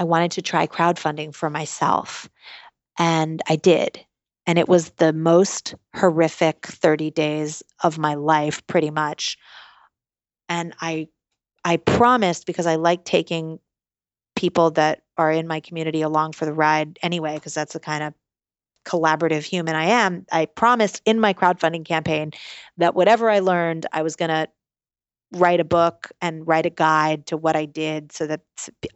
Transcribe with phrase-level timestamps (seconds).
[0.00, 2.28] I wanted to try crowdfunding for myself.
[2.98, 4.04] And I did.
[4.46, 9.36] And it was the most horrific 30 days of my life, pretty much.
[10.48, 11.08] And I
[11.64, 13.58] I promised because I like taking
[14.34, 18.02] people that are in my community along for the ride anyway, because that's the kind
[18.02, 18.14] of
[18.86, 20.24] collaborative human I am.
[20.32, 22.32] I promised in my crowdfunding campaign
[22.78, 24.48] that whatever I learned, I was going to
[25.32, 28.40] write a book and write a guide to what I did so that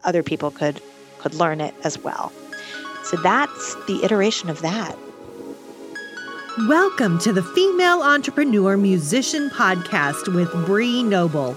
[0.03, 0.81] other people could
[1.19, 2.33] could learn it as well.
[3.05, 4.99] So that's the iteration of that.
[6.69, 11.57] Welcome to the Female Entrepreneur Musician Podcast with Bree Noble.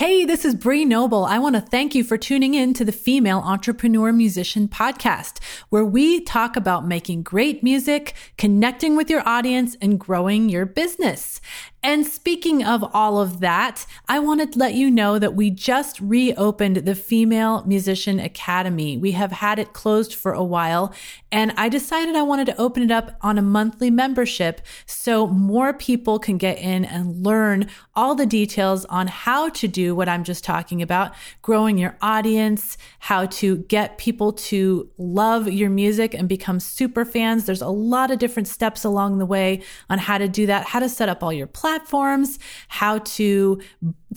[0.00, 1.26] Hey, this is Bree Noble.
[1.26, 5.84] I want to thank you for tuning in to the Female Entrepreneur Musician Podcast, where
[5.84, 11.42] we talk about making great music, connecting with your audience, and growing your business.
[11.82, 15.98] And speaking of all of that, I want to let you know that we just
[15.98, 18.98] reopened the Female Musician Academy.
[18.98, 20.92] We have had it closed for a while,
[21.32, 25.72] and I decided I wanted to open it up on a monthly membership so more
[25.72, 30.24] people can get in and learn all the details on how to do what I'm
[30.24, 36.28] just talking about growing your audience, how to get people to love your music and
[36.28, 37.46] become super fans.
[37.46, 40.80] There's a lot of different steps along the way on how to do that, how
[40.80, 43.60] to set up all your platforms platforms, how to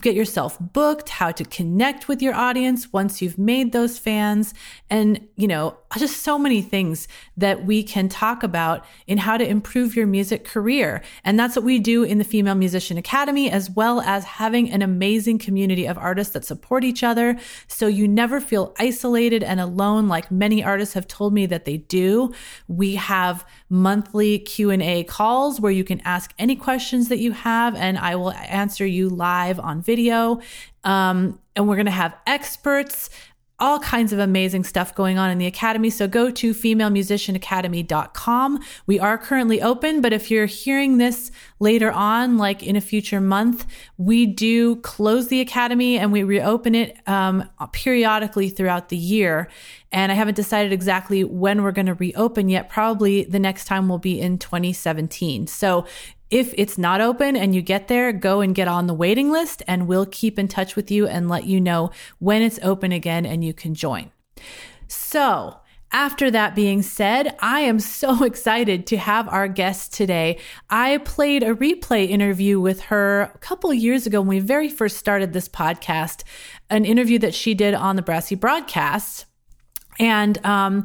[0.00, 4.52] get yourself booked, how to connect with your audience once you've made those fans,
[4.90, 7.06] and, you know, just so many things
[7.36, 11.02] that we can talk about in how to improve your music career.
[11.24, 14.82] And that's what we do in the Female Musician Academy, as well as having an
[14.82, 17.38] amazing community of artists that support each other.
[17.68, 21.76] So you never feel isolated and alone like many artists have told me that they
[21.76, 22.32] do.
[22.66, 27.98] We have monthly Q&A calls where you can ask any questions that you have and
[27.98, 30.40] I will answer you live on video.
[30.82, 33.10] Um, and we're going to have experts
[33.60, 35.88] all kinds of amazing stuff going on in the academy.
[35.88, 38.60] So go to femalemusicianacademy.com.
[38.86, 41.30] We are currently open, but if you're hearing this
[41.60, 43.64] later on, like in a future month,
[43.96, 49.48] we do close the academy and we reopen it um, periodically throughout the year.
[49.92, 52.68] And I haven't decided exactly when we're going to reopen yet.
[52.68, 55.46] Probably the next time will be in 2017.
[55.46, 55.86] So
[56.34, 59.62] if it's not open and you get there, go and get on the waiting list
[59.68, 63.24] and we'll keep in touch with you and let you know when it's open again
[63.24, 64.10] and you can join.
[64.88, 65.60] So,
[65.92, 70.40] after that being said, I am so excited to have our guest today.
[70.68, 74.96] I played a replay interview with her a couple years ago when we very first
[74.96, 76.24] started this podcast,
[76.68, 79.26] an interview that she did on the Brassy broadcast.
[80.00, 80.82] And um,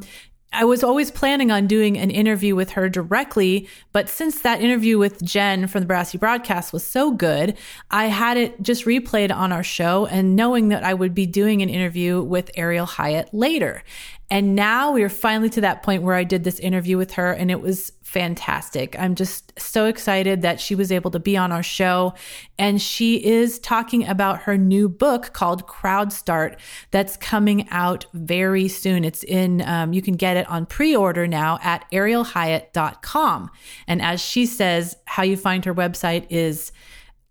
[0.52, 4.98] I was always planning on doing an interview with her directly, but since that interview
[4.98, 7.56] with Jen from the Brassy broadcast was so good,
[7.90, 11.62] I had it just replayed on our show and knowing that I would be doing
[11.62, 13.84] an interview with Ariel Hyatt later.
[14.30, 17.32] And now we are finally to that point where I did this interview with her
[17.32, 18.96] and it was fantastic.
[18.98, 22.14] I'm just so excited that she was able to be on our show.
[22.58, 26.60] And she is talking about her new book called Crowd Start
[26.92, 29.04] that's coming out very soon.
[29.04, 33.50] It's in, um, you can get it on pre order now at arielhyatt.com.
[33.88, 36.72] And as she says, how you find her website is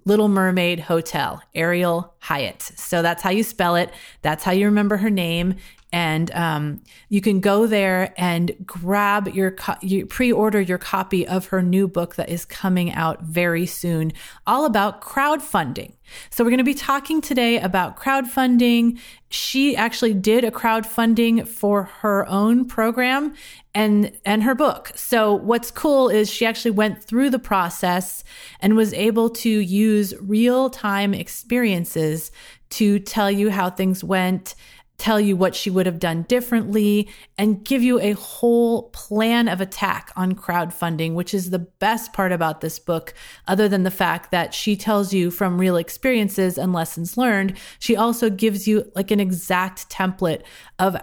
[0.06, 2.62] Little Mermaid Hotel, Ariel Hyatt.
[2.62, 3.92] So that's how you spell it.
[4.22, 5.56] That's how you remember her name
[5.92, 11.48] and um, you can go there and grab your, co- you pre-order your copy of
[11.48, 14.14] her new book that is coming out very soon
[14.46, 15.94] all about crowdfunding.
[16.30, 19.00] So we're going to be talking today about crowdfunding.
[19.30, 23.36] She actually did a crowdfunding for her own program
[23.76, 24.92] and and her book.
[24.96, 28.24] So what's cool is she actually went through the process
[28.60, 32.32] and was able to use real time experiences
[32.72, 34.56] to tell you how things went
[35.00, 39.62] tell you what she would have done differently, and give you a whole plan of
[39.62, 43.14] attack on crowdfunding, which is the best part about this book,
[43.48, 47.58] other than the fact that she tells you from real experiences and lessons learned.
[47.80, 50.44] She also gives you like an exact template
[50.78, 50.98] of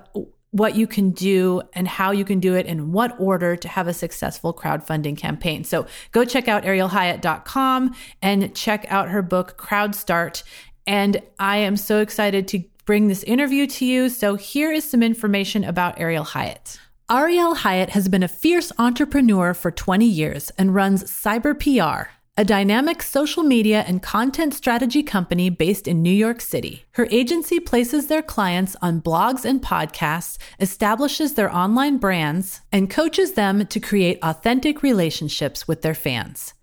[0.51, 3.89] what you can do and how you can do it in what order to have
[3.89, 5.65] a successful crowdfunding campaign.
[5.65, 10.43] So go check out arielhyatt.com and check out her book, Crowd Start.
[10.87, 14.09] And I am so excited to bring this interview to you.
[14.09, 16.79] So here is some information about Ariel Hyatt.
[17.11, 22.44] Ariel Hyatt has been a fierce entrepreneur for 20 years and runs Cyber PR, a
[22.44, 26.85] dynamic social media and content strategy company based in New York City.
[26.93, 33.33] Her agency places their clients on blogs and podcasts, establishes their online brands, and coaches
[33.33, 36.55] them to create authentic relationships with their fans.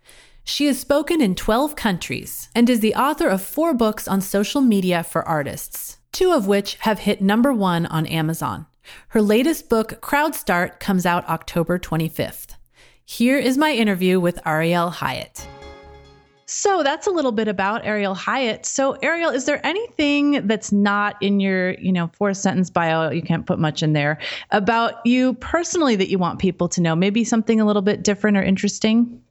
[0.46, 4.60] She has spoken in 12 countries and is the author of four books on social
[4.60, 8.66] media for artists, two of which have hit number one on Amazon.
[9.10, 12.56] Her latest book, Crowdstart, comes out October 25th.
[13.06, 15.46] Here is my interview with Ariel Hyatt.
[16.46, 18.66] So that's a little bit about Ariel Hyatt.
[18.66, 23.22] So Ariel, is there anything that's not in your, you know, four sentence bio, you
[23.22, 24.20] can't put much in there,
[24.52, 26.96] about you personally that you want people to know?
[26.96, 29.22] Maybe something a little bit different or interesting?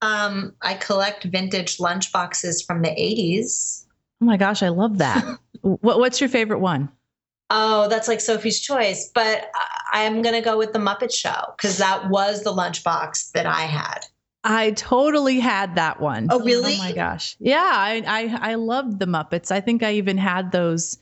[0.00, 3.86] Um, I collect vintage lunchboxes from the 80s.
[4.20, 5.38] Oh my gosh, I love that.
[5.64, 6.90] what, what's your favorite one?
[7.50, 9.10] Oh, that's like Sophie's choice.
[9.14, 9.50] But
[9.92, 13.62] I'm going to go with the Muppet Show because that was the lunchbox that I
[13.62, 14.06] had.
[14.44, 16.28] I totally had that one.
[16.30, 16.74] Oh, really?
[16.74, 17.36] Oh my gosh.
[17.38, 19.50] Yeah, I I, I loved the Muppets.
[19.50, 20.98] I think I even had those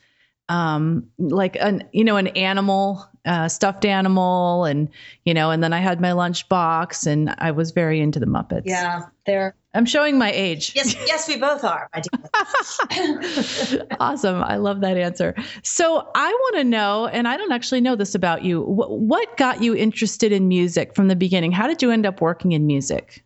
[0.48, 4.88] um like an you know an animal uh, stuffed animal and
[5.24, 8.26] you know and then i had my lunch box and i was very into the
[8.26, 8.62] muppets.
[8.64, 10.72] Yeah they're i'm showing my age.
[10.74, 11.88] Yes yes we both are
[14.00, 14.42] awesome.
[14.42, 15.36] I love that answer.
[15.62, 19.36] So i want to know and i don't actually know this about you what, what
[19.36, 21.52] got you interested in music from the beginning?
[21.52, 23.24] How did you end up working in music?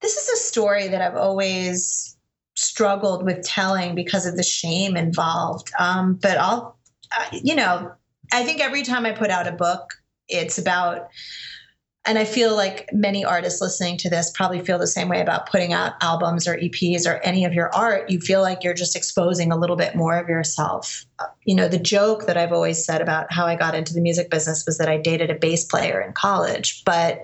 [0.00, 2.13] This is a story that i've always
[2.54, 5.70] struggled with telling because of the shame involved.
[5.78, 6.76] Um, but i'll
[7.18, 7.92] uh, you know
[8.32, 9.94] I think every time I put out a book,
[10.28, 11.08] it's about
[12.06, 15.48] and I feel like many artists listening to this probably feel the same way about
[15.48, 18.10] putting out albums or EPs or any of your art.
[18.10, 21.06] You feel like you're just exposing a little bit more of yourself.
[21.46, 24.30] You know, the joke that I've always said about how I got into the music
[24.30, 27.22] business was that I dated a bass player in college, but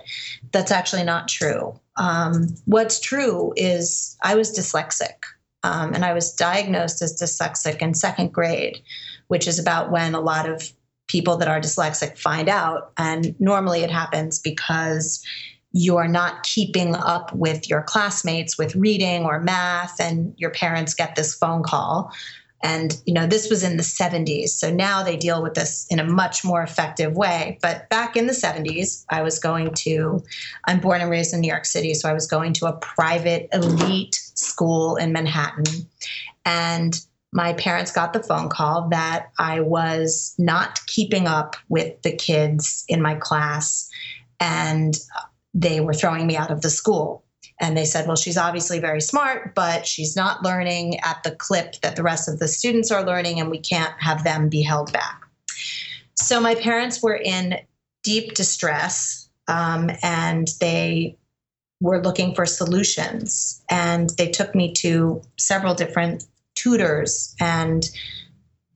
[0.50, 1.79] that's actually not true.
[1.97, 5.25] Um, what's true is I was dyslexic.
[5.62, 8.81] Um, and I was diagnosed as dyslexic in second grade,
[9.29, 10.73] which is about when a lot of
[11.10, 12.92] people that are dyslexic find out.
[12.96, 15.24] And normally it happens because
[15.72, 21.16] you're not keeping up with your classmates with reading or math, and your parents get
[21.16, 22.12] this phone call.
[22.62, 24.50] And, you know, this was in the 70s.
[24.50, 27.58] So now they deal with this in a much more effective way.
[27.62, 30.22] But back in the 70s, I was going to,
[30.66, 31.94] I'm born and raised in New York City.
[31.94, 35.64] So I was going to a private elite school in Manhattan.
[36.44, 37.00] And
[37.32, 42.85] my parents got the phone call that I was not keeping up with the kids
[42.88, 43.88] in my class
[44.41, 44.99] and
[45.55, 47.25] they were throwing me out of the school.
[47.61, 51.75] And they said, well, she's obviously very smart, but she's not learning at the clip
[51.82, 54.91] that the rest of the students are learning, and we can't have them be held
[54.93, 55.21] back.
[56.15, 57.59] So my parents were in
[58.03, 61.19] deep distress um, and they
[61.82, 63.62] were looking for solutions.
[63.71, 66.25] And they took me to several different
[66.60, 67.88] tutors and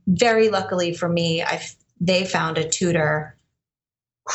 [0.06, 1.60] very luckily for me i
[2.00, 3.36] they found a tutor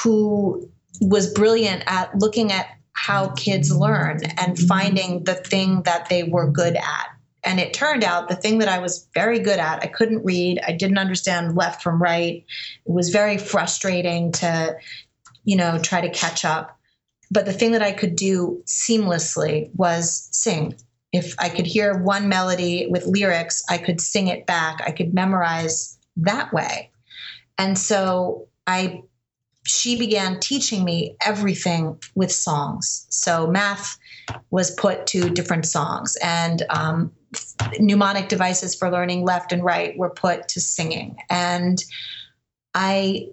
[0.03, 0.69] who
[1.01, 6.49] was brilliant at looking at how kids learn and finding the thing that they were
[6.49, 7.07] good at
[7.43, 10.59] and it turned out the thing that I was very good at, I couldn't read,
[10.67, 12.45] I didn't understand left from right.
[12.85, 14.77] It was very frustrating to,
[15.45, 16.77] you know, try to catch up.
[17.31, 20.75] But the thing that I could do seamlessly was sing
[21.11, 24.81] if I could hear one melody with lyrics, I could sing it back.
[24.85, 26.92] I could memorize that way.
[27.57, 29.04] And so I
[29.66, 33.06] she began teaching me everything with songs.
[33.09, 33.97] So math
[34.49, 37.11] was put to different songs, and um,
[37.80, 41.18] mnemonic devices for learning left and right were put to singing.
[41.30, 41.83] And
[42.73, 43.28] I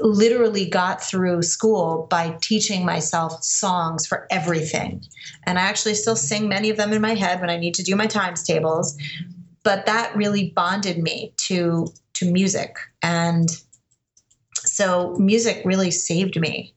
[0.00, 5.02] literally got through school by teaching myself songs for everything.
[5.44, 7.82] And I actually still sing many of them in my head when I need to
[7.82, 8.96] do my times tables.
[9.64, 12.76] But that really bonded me to to music.
[13.02, 13.48] And
[14.58, 16.74] so music really saved me.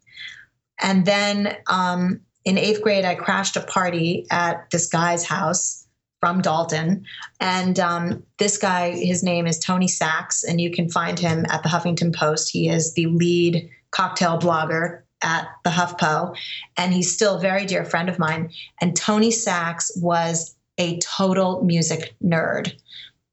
[0.80, 5.85] And then um, in eighth grade, I crashed a party at this guy's house
[6.26, 7.06] from Dalton.
[7.40, 11.62] And um, this guy, his name is Tony Sachs, and you can find him at
[11.62, 12.50] the Huffington Post.
[12.52, 16.36] He is the lead cocktail blogger at the HuffPo,
[16.78, 18.50] and he's still a very dear friend of mine.
[18.82, 22.74] And Tony Sachs was a total music nerd.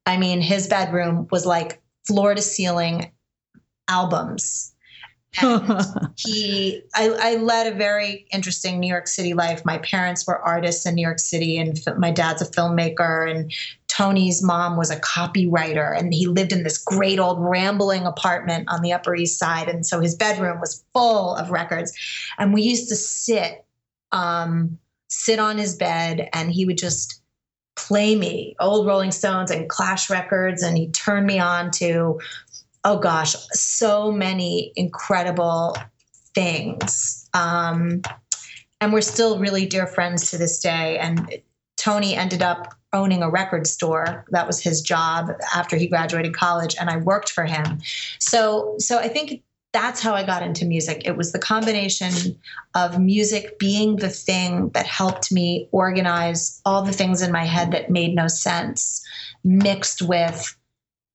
[0.05, 3.11] I mean, his bedroom was like floor to ceiling
[3.87, 4.72] albums
[6.15, 10.85] he I, I, led a very interesting new york city life my parents were artists
[10.85, 13.51] in new york city and my dad's a filmmaker and
[13.93, 18.81] Tony's mom was a copywriter and he lived in this great old rambling apartment on
[18.81, 19.69] the Upper East Side.
[19.69, 21.93] And so his bedroom was full of records.
[22.39, 23.65] And we used to sit,
[24.11, 27.21] um, sit on his bed and he would just
[27.75, 30.63] play me old Rolling Stones and Clash records.
[30.63, 32.19] And he turned me on to,
[32.83, 35.77] oh gosh, so many incredible
[36.33, 37.29] things.
[37.33, 38.01] Um,
[38.81, 40.97] and we're still really dear friends to this day.
[40.97, 41.41] And
[41.77, 44.25] Tony ended up owning a record store.
[44.29, 47.79] That was his job after he graduated college, and I worked for him.
[48.19, 49.41] So, so I think
[49.73, 51.01] that's how I got into music.
[51.05, 52.39] It was the combination
[52.75, 57.71] of music being the thing that helped me organize all the things in my head
[57.71, 59.03] that made no sense,
[59.43, 60.55] mixed with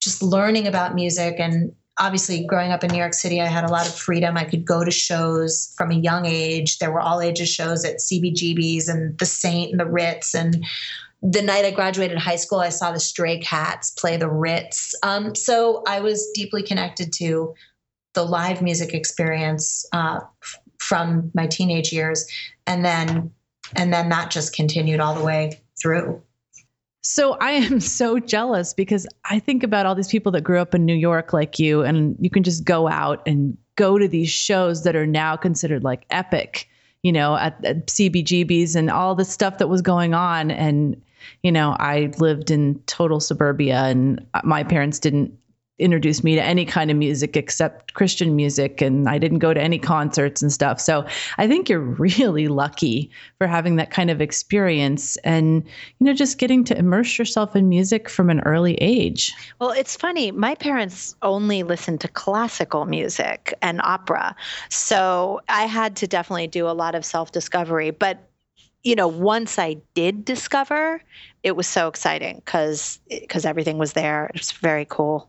[0.08, 3.72] just learning about music and obviously growing up in New York City, I had a
[3.72, 4.36] lot of freedom.
[4.36, 6.78] I could go to shows from a young age.
[6.78, 10.34] There were all ages shows at CBGB's and the Saint and the Ritz.
[10.34, 10.64] And
[11.20, 14.94] the night I graduated high school, I saw the Stray Cats play the Ritz.
[15.02, 17.54] Um, so I was deeply connected to
[18.14, 20.20] the live music experience uh,
[20.78, 22.26] from my teenage years,
[22.66, 23.32] and then
[23.76, 26.22] and then that just continued all the way through.
[27.08, 30.74] So I am so jealous because I think about all these people that grew up
[30.74, 34.28] in New York like you, and you can just go out and go to these
[34.28, 36.68] shows that are now considered like epic,
[37.02, 40.50] you know, at, at CBGBs and all the stuff that was going on.
[40.50, 41.00] And,
[41.42, 45.32] you know, I lived in total suburbia and my parents didn't
[45.78, 49.60] introduced me to any kind of music except Christian music and I didn't go to
[49.60, 50.80] any concerts and stuff.
[50.80, 51.06] So
[51.38, 55.64] I think you're really lucky for having that kind of experience and
[55.98, 59.32] you know just getting to immerse yourself in music from an early age.
[59.60, 60.32] Well, it's funny.
[60.32, 64.34] My parents only listened to classical music and opera.
[64.68, 68.18] So I had to definitely do a lot of self-discovery, but
[68.84, 71.02] you know, once I did discover,
[71.42, 74.26] it was so exciting cuz cuz everything was there.
[74.34, 75.28] It was very cool.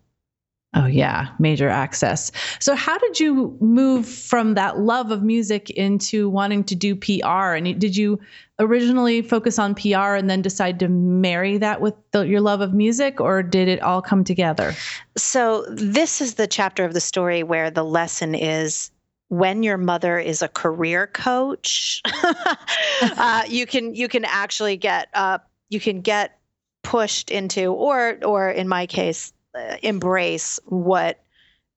[0.76, 2.32] Oh, yeah, major access.
[2.60, 7.56] So, how did you move from that love of music into wanting to do PR?
[7.56, 8.20] And did you
[8.60, 12.76] originally focus on PR and then decide to marry that with the, your love of
[12.76, 14.76] music, or did it all come together?
[15.18, 18.92] So, this is the chapter of the story where the lesson is
[19.30, 22.02] when your mother is a career coach,
[23.02, 26.38] uh, you can you can actually get uh, you can get
[26.84, 29.34] pushed into, or or in my case,
[29.82, 31.24] embrace what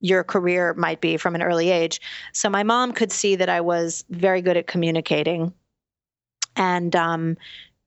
[0.00, 2.00] your career might be from an early age.
[2.32, 5.52] So my mom could see that I was very good at communicating,
[6.56, 7.36] and um,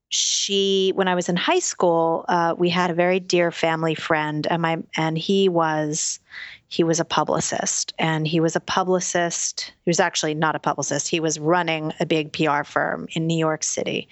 [0.09, 4.47] she, when I was in high school, uh, we had a very dear family friend,
[4.49, 6.19] and my and he was
[6.67, 9.73] he was a publicist, and he was a publicist.
[9.83, 11.07] He was actually not a publicist.
[11.07, 14.07] He was running a big PR firm in New York City,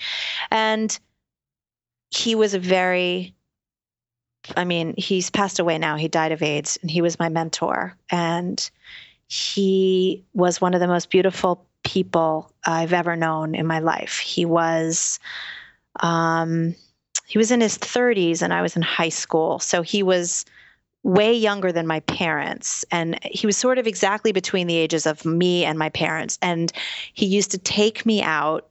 [0.52, 0.98] and
[2.10, 3.34] he was a very
[4.56, 5.96] I mean, he's passed away now.
[5.96, 7.96] He died of AIDS, and he was my mentor.
[8.10, 8.70] And
[9.28, 14.20] he was one of the most beautiful people I've ever known in my life.
[14.20, 15.20] He was,
[16.00, 16.76] um,
[17.26, 19.60] he was in his 30s, and I was in high school.
[19.60, 20.46] So he was
[21.04, 25.26] way younger than my parents and he was sort of exactly between the ages of
[25.26, 26.72] me and my parents and
[27.14, 28.70] he used to take me out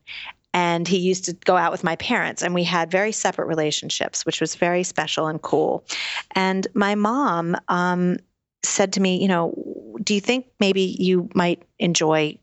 [0.55, 4.27] and he used to go out with my parents and we had very separate relationships
[4.27, 5.85] which was very special and cool.
[6.33, 8.19] And my mom um,
[8.65, 9.55] said to me you know
[10.03, 12.37] do you think maybe you might enjoy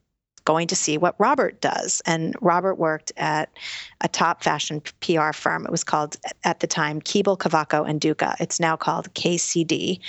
[0.45, 2.01] going to see what robert does?
[2.05, 3.49] And robert worked at
[4.01, 5.65] a top fashion pr firm.
[5.65, 8.35] It was called at the time keeble cavaco and Duka.
[8.39, 9.99] It's now called kcd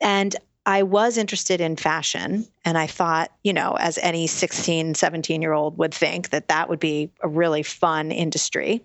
[0.00, 5.42] and I was interested in fashion and I thought, you know, as any 16, 17
[5.42, 8.84] year old would think that that would be a really fun industry.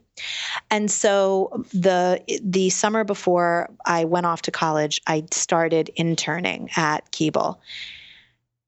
[0.71, 7.11] And so the the summer before I went off to college, I started interning at
[7.11, 7.57] Keeble.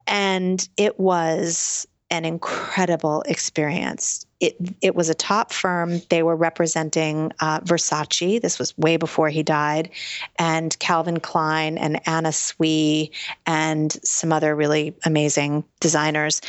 [0.05, 4.25] And it was an incredible experience.
[4.39, 6.01] It it was a top firm.
[6.09, 8.41] They were representing uh, Versace.
[8.41, 9.89] This was way before he died,
[10.37, 13.11] and Calvin Klein and Anna Sui
[13.45, 16.41] and some other really amazing designers.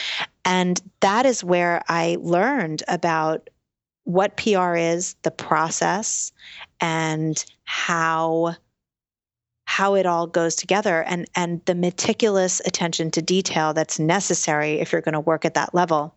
[0.45, 3.51] And that is where I learned about
[4.05, 6.33] what PR is, the process,
[6.81, 8.55] and how
[9.65, 14.91] how it all goes together and and the meticulous attention to detail that's necessary if
[14.91, 16.13] you're going to work at that level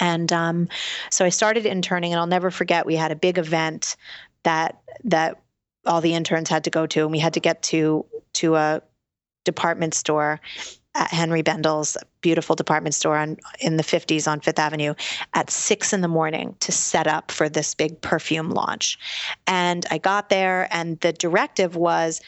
[0.00, 0.68] and um,
[1.10, 3.96] so i started interning and i'll never forget we had a big event
[4.42, 5.40] that that
[5.86, 8.82] all the interns had to go to and we had to get to to a
[9.44, 10.40] department store
[10.94, 14.94] at Henry Bendel's beautiful department store on, in the 50s on Fifth Avenue
[15.34, 18.98] at six in the morning to set up for this big perfume launch.
[19.46, 22.20] And I got there, and the directive was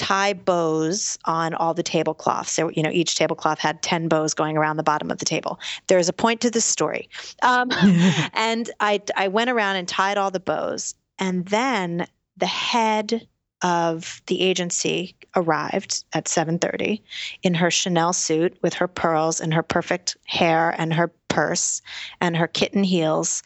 [0.00, 2.50] tie bows on all the tablecloths.
[2.50, 5.60] So, you know, each tablecloth had 10 bows going around the bottom of the table.
[5.88, 7.10] There's a point to this story.
[7.42, 7.70] Um,
[8.32, 10.94] and I, I went around and tied all the bows.
[11.18, 12.06] And then
[12.38, 13.28] the head
[13.62, 17.02] of the agency arrived at 7:30
[17.42, 21.82] in her Chanel suit with her pearls and her perfect hair and her purse
[22.22, 23.42] and her kitten heels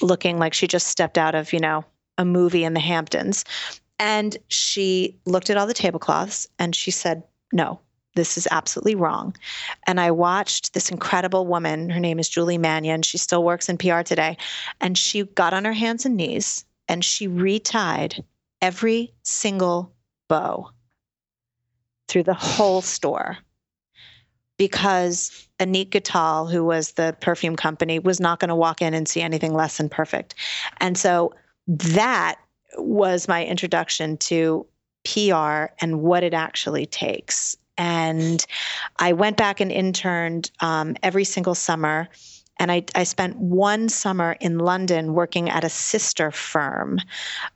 [0.00, 1.84] looking like she just stepped out of, you know,
[2.16, 3.44] a movie in the Hamptons.
[4.00, 7.78] And she looked at all the tablecloths and she said, No,
[8.14, 9.36] this is absolutely wrong.
[9.86, 13.02] And I watched this incredible woman, her name is Julie Mannion.
[13.02, 14.38] She still works in PR today.
[14.80, 18.24] And she got on her hands and knees and she retied
[18.62, 19.92] every single
[20.28, 20.70] bow
[22.08, 23.36] through the whole store
[24.56, 29.06] because Annick Goutal, who was the perfume company, was not going to walk in and
[29.06, 30.34] see anything less than perfect.
[30.78, 31.34] And so
[31.66, 32.36] that
[32.76, 34.66] was my introduction to
[35.04, 37.56] PR and what it actually takes.
[37.78, 38.44] And
[38.98, 42.08] I went back and interned um, every single summer.
[42.58, 46.98] And I, I, spent one summer in London working at a sister firm,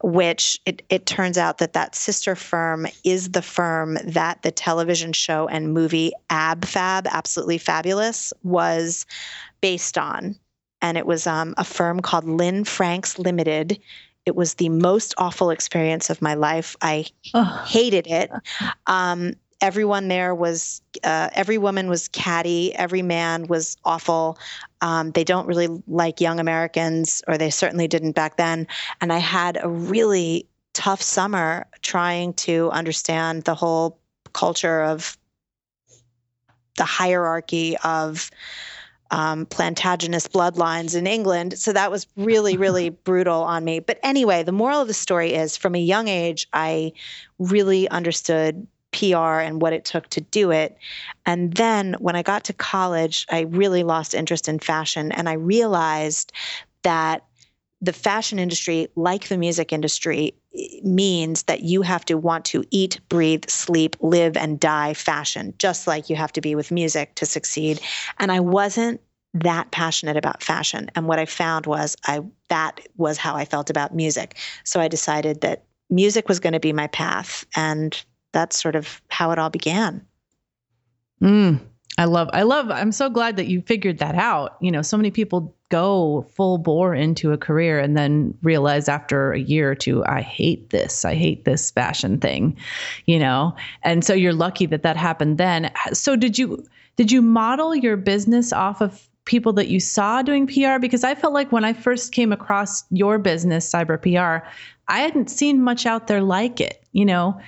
[0.03, 5.13] which it, it turns out that that sister firm is the firm that the television
[5.13, 9.05] show and movie Ab Fab, Absolutely Fabulous, was
[9.61, 10.37] based on.
[10.81, 13.79] And it was um, a firm called Lynne Franks Limited
[14.27, 16.77] it was the most awful experience of my life.
[16.81, 17.07] I
[17.67, 18.31] hated it.
[18.87, 22.75] Um, everyone there was, uh, every woman was catty.
[22.75, 24.39] Every man was awful.
[24.81, 28.67] Um, they don't really like young Americans, or they certainly didn't back then.
[29.01, 33.99] And I had a really tough summer trying to understand the whole
[34.33, 35.17] culture of
[36.77, 38.31] the hierarchy of
[39.15, 41.57] um, Plantagenous bloodlines in England.
[41.57, 43.79] So that was really, really brutal on me.
[43.79, 46.93] But anyway, the moral of the story is from a young age, I
[47.39, 50.77] really understood PR and what it took to do it.
[51.27, 55.35] And then when I got to college, I really lost interest in fashion and I
[55.35, 56.33] realized
[56.83, 57.25] that
[57.81, 60.35] the fashion industry, like the music industry,
[60.83, 65.87] means that you have to want to eat, breathe, sleep, live, and die fashion, just
[65.87, 67.81] like you have to be with music to succeed.
[68.19, 69.01] And I wasn't
[69.35, 70.91] that passionate about fashion.
[70.95, 74.37] And what I found was I that was how I felt about music.
[74.63, 77.45] So I decided that music was going to be my path.
[77.57, 78.01] And
[78.33, 80.05] that's sort of how it all began.
[81.21, 81.61] Mm,
[81.99, 84.57] I love, I love, I'm so glad that you figured that out.
[84.61, 89.33] You know, so many people go full bore into a career and then realize after
[89.33, 91.05] a year or two, I hate this.
[91.05, 92.57] I hate this fashion thing,
[93.07, 93.57] you know?
[93.83, 95.73] And so you're lucky that that happened then.
[95.93, 100.47] So did you, did you model your business off of people that you saw doing
[100.47, 100.79] PR?
[100.79, 104.47] Because I felt like when I first came across your business, Cyber PR,
[104.87, 106.85] I hadn't seen much out there like it.
[106.93, 107.41] You know,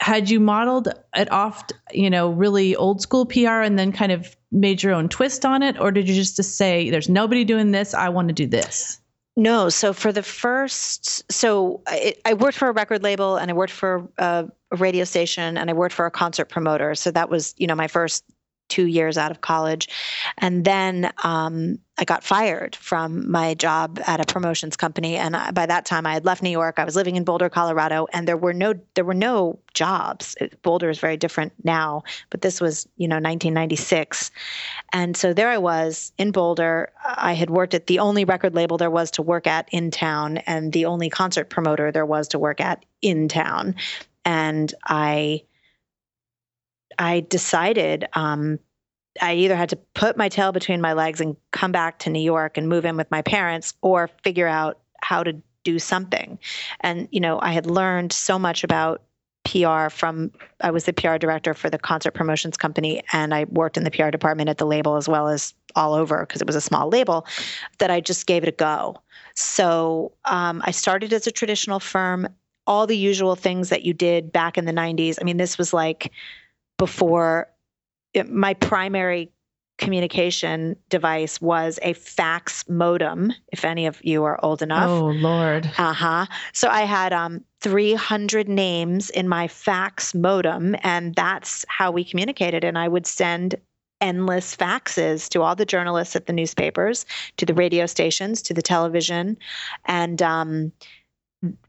[0.00, 4.36] had you modeled it off, you know, really old school PR and then kind of
[4.50, 5.78] made your own twist on it?
[5.78, 9.00] Or did you just, just say, there's nobody doing this, I want to do this?
[9.36, 9.68] No.
[9.68, 13.72] So for the first, so I, I worked for a record label and I worked
[13.72, 16.94] for a, a radio station and I worked for a concert promoter.
[16.94, 18.24] So that was, you know, my first
[18.68, 19.88] two years out of college.
[20.38, 25.16] And then um, I got fired from my job at a promotions company.
[25.16, 26.78] And I, by that time, I had left New York.
[26.78, 30.36] I was living in Boulder, Colorado, and there were no there were no jobs.
[30.62, 34.30] Boulder is very different now, but this was you know 1996,
[34.92, 36.90] and so there I was in Boulder.
[37.04, 40.38] I had worked at the only record label there was to work at in town,
[40.38, 43.74] and the only concert promoter there was to work at in town,
[44.26, 45.42] and I
[46.98, 48.58] I decided um,
[49.20, 52.20] I either had to put my tail between my legs and come back to New
[52.20, 56.38] York and move in with my parents or figure out how to do something.
[56.80, 59.02] And, you know, I had learned so much about
[59.44, 63.76] PR from, I was the PR director for the concert promotions company, and I worked
[63.76, 66.56] in the PR department at the label as well as all over because it was
[66.56, 67.26] a small label,
[67.78, 68.96] that I just gave it a go.
[69.34, 72.28] So um, I started as a traditional firm,
[72.66, 75.18] all the usual things that you did back in the 90s.
[75.20, 76.10] I mean, this was like,
[76.78, 77.48] before
[78.14, 79.30] it, my primary
[79.78, 84.88] communication device was a fax modem if any of you are old enough.
[84.88, 85.70] Oh lord.
[85.76, 86.26] Uh-huh.
[86.52, 92.64] So i had um 300 names in my fax modem and that's how we communicated.
[92.64, 93.56] And i would send
[94.00, 98.62] endless faxes to all the journalists at the newspapers to the radio stations to the
[98.62, 99.36] television.
[99.84, 100.72] And um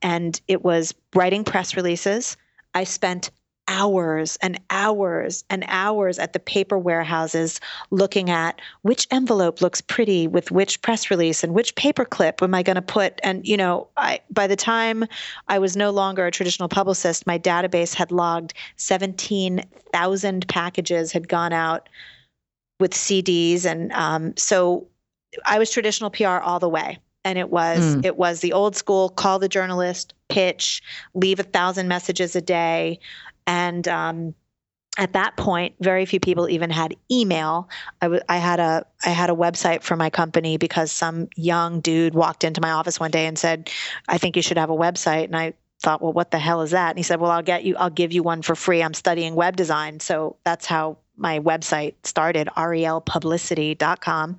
[0.02, 2.38] and it was writing press releases.
[2.74, 3.32] I spent
[3.68, 7.60] hours and hours and hours at the paper warehouses
[7.92, 12.56] looking at which envelope looks pretty with which press release and which paper clip am
[12.56, 15.06] I going to put and you know I by the time
[15.48, 21.54] I was no longer a traditional publicist my database had logged 17,000 packages had gone
[21.54, 21.90] out
[22.80, 24.88] with CDs and um, so
[25.46, 28.06] I was traditional PR all the way and it was mm.
[28.06, 30.82] it was the old school call the journalist pitch
[31.14, 33.00] leave a thousand messages a day
[33.48, 34.36] and um,
[34.98, 37.70] at that point, very few people even had email.
[38.02, 41.80] I, w- I had a I had a website for my company because some young
[41.80, 43.70] dude walked into my office one day and said,
[44.08, 46.72] "I think you should have a website." And I thought, "Well, what the hell is
[46.72, 47.78] that?" And he said, "Well, I'll get you.
[47.78, 48.84] I'll give you one for free.
[48.84, 54.38] I'm studying web design." So that's how my website started, relpublicity.com.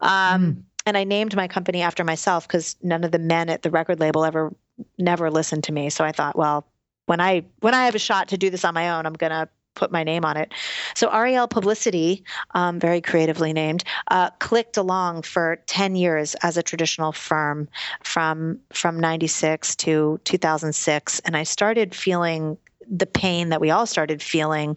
[0.00, 0.62] Um, mm.
[0.84, 4.00] And I named my company after myself because none of the men at the record
[4.00, 4.52] label ever
[4.98, 5.90] never listened to me.
[5.90, 6.66] So I thought, well,
[7.06, 9.48] when I when I have a shot to do this on my own, I'm gonna
[9.74, 10.52] put my name on it.
[10.94, 16.62] So REL Publicity, um, very creatively named, uh, clicked along for 10 years as a
[16.62, 17.68] traditional firm
[18.02, 22.58] from from 96 to 2006, and I started feeling
[22.90, 24.76] the pain that we all started feeling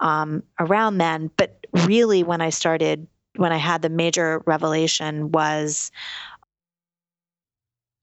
[0.00, 1.30] um, around then.
[1.36, 3.06] But really, when I started,
[3.36, 5.92] when I had the major revelation was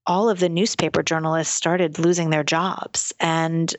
[0.06, 3.12] all of the newspaper journalists started losing their jobs.
[3.20, 3.74] And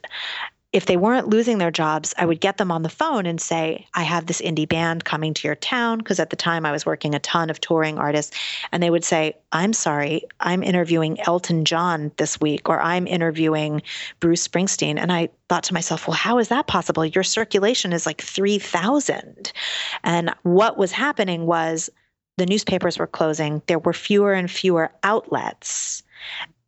[0.73, 3.85] if they weren't losing their jobs, I would get them on the phone and say,
[3.93, 5.97] I have this indie band coming to your town.
[5.97, 8.37] Because at the time I was working a ton of touring artists.
[8.71, 13.81] And they would say, I'm sorry, I'm interviewing Elton John this week, or I'm interviewing
[14.21, 14.97] Bruce Springsteen.
[14.97, 17.05] And I thought to myself, well, how is that possible?
[17.05, 19.51] Your circulation is like 3,000.
[20.05, 21.89] And what was happening was
[22.37, 26.03] the newspapers were closing, there were fewer and fewer outlets.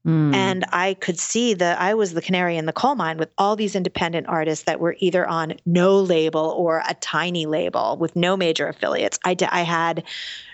[0.05, 0.35] Mm.
[0.35, 3.55] And I could see that I was the canary in the coal mine with all
[3.55, 8.35] these independent artists that were either on no label or a tiny label with no
[8.35, 9.17] major affiliates.
[9.23, 10.03] I, d- I had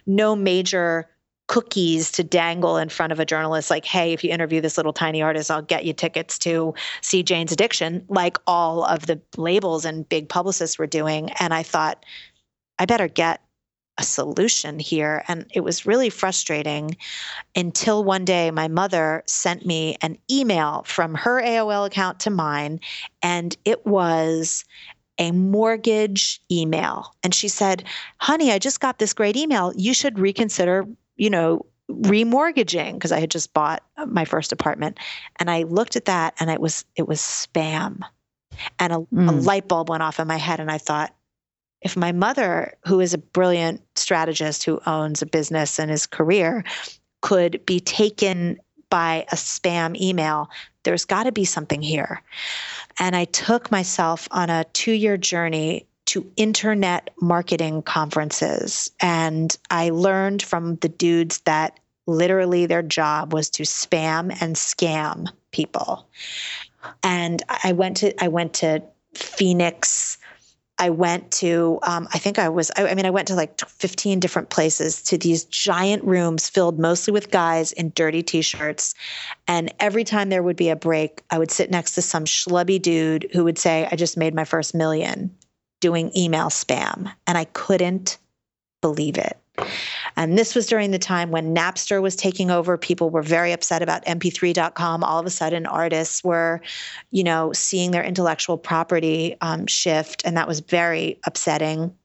[0.05, 1.09] no major
[1.47, 4.93] cookies to dangle in front of a journalist like hey if you interview this little
[4.93, 9.83] tiny artist i'll get you tickets to see jane's addiction like all of the labels
[9.83, 12.05] and big publicists were doing and i thought
[12.77, 13.41] i better get
[13.99, 15.23] a solution here.
[15.27, 16.95] And it was really frustrating
[17.55, 22.79] until one day my mother sent me an email from her AOL account to mine,
[23.21, 24.63] and it was
[25.19, 27.13] a mortgage email.
[27.23, 27.83] And she said,
[28.19, 29.73] Honey, I just got this great email.
[29.75, 30.85] You should reconsider,
[31.17, 34.97] you know, remortgaging because I had just bought my first apartment.
[35.37, 37.99] And I looked at that and it was it was spam.
[38.77, 39.29] And a, mm.
[39.29, 41.13] a light bulb went off in my head and I thought,
[41.81, 46.63] if my mother, who is a brilliant strategist who owns a business and his career,
[47.21, 50.49] could be taken by a spam email,
[50.83, 52.21] there's got to be something here.
[52.97, 58.89] And I took myself on a two year journey to internet marketing conferences.
[58.99, 65.27] And I learned from the dudes that literally their job was to spam and scam
[65.51, 66.07] people.
[67.03, 68.81] And I went to I went to
[69.13, 70.17] Phoenix,
[70.79, 73.59] I went to, um, I think I was, I, I, mean, I went to like
[73.59, 78.95] 15 different places to these giant rooms filled mostly with guys in dirty t shirts.
[79.47, 82.81] And every time there would be a break, I would sit next to some schlubby
[82.81, 85.35] dude who would say, I just made my first million
[85.81, 87.11] doing email spam.
[87.27, 88.17] And I couldn't
[88.81, 89.37] believe it.
[90.15, 92.77] And this was during the time when Napster was taking over.
[92.77, 95.03] People were very upset about mp3.com.
[95.03, 96.61] All of a sudden, artists were,
[97.11, 100.21] you know, seeing their intellectual property um, shift.
[100.25, 101.95] And that was very upsetting.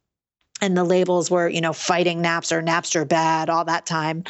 [0.61, 4.25] And the labels were, you know, fighting Napster, Napster bad, all that time.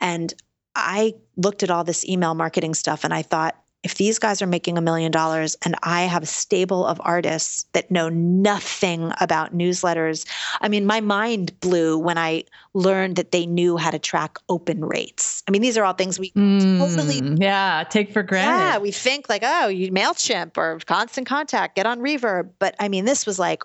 [0.00, 0.32] And
[0.74, 4.46] I looked at all this email marketing stuff and I thought, if these guys are
[4.46, 9.56] making a million dollars and I have a stable of artists that know nothing about
[9.56, 10.26] newsletters,
[10.60, 14.84] I mean, my mind blew when I learned that they knew how to track open
[14.84, 15.42] rates.
[15.48, 18.50] I mean, these are all things we mm, totally yeah take for granted.
[18.50, 22.88] Yeah, we think like, oh, you Mailchimp or Constant Contact, get on Reverb, but I
[22.88, 23.62] mean, this was like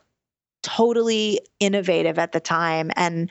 [0.63, 3.29] totally innovative at the time and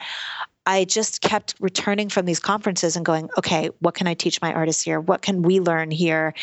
[0.65, 4.53] I just kept returning from these conferences and going, okay, what can I teach my
[4.53, 4.99] artists here?
[4.99, 6.33] What can we learn here?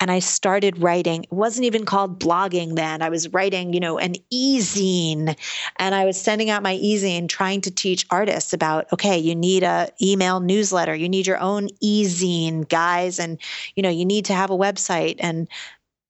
[0.00, 1.24] And I started writing.
[1.24, 3.02] It wasn't even called blogging then.
[3.02, 5.36] I was writing, you know, an e-zine
[5.76, 9.62] and I was sending out my e-zine trying to teach artists about, okay, you need
[9.62, 10.94] a email newsletter.
[10.94, 13.18] You need your own e-zine, guys.
[13.18, 13.38] And,
[13.74, 15.16] you know, you need to have a website.
[15.18, 15.48] And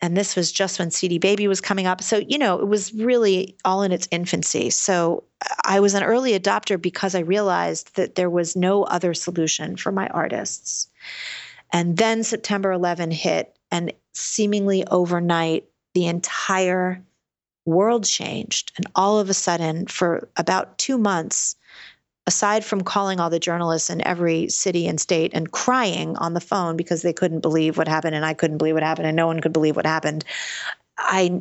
[0.00, 2.02] and this was just when CD Baby was coming up.
[2.02, 4.70] So, you know, it was really all in its infancy.
[4.70, 9.14] So, uh, I was an early adopter because I realized that there was no other
[9.14, 10.88] solution for my artists.
[11.72, 17.02] And then September 11 hit, and seemingly overnight, the entire
[17.64, 18.72] world changed.
[18.76, 21.56] And all of a sudden, for about two months,
[22.26, 26.40] aside from calling all the journalists in every city and state and crying on the
[26.40, 29.26] phone because they couldn't believe what happened and I couldn't believe what happened and no
[29.26, 30.24] one could believe what happened,
[30.98, 31.40] I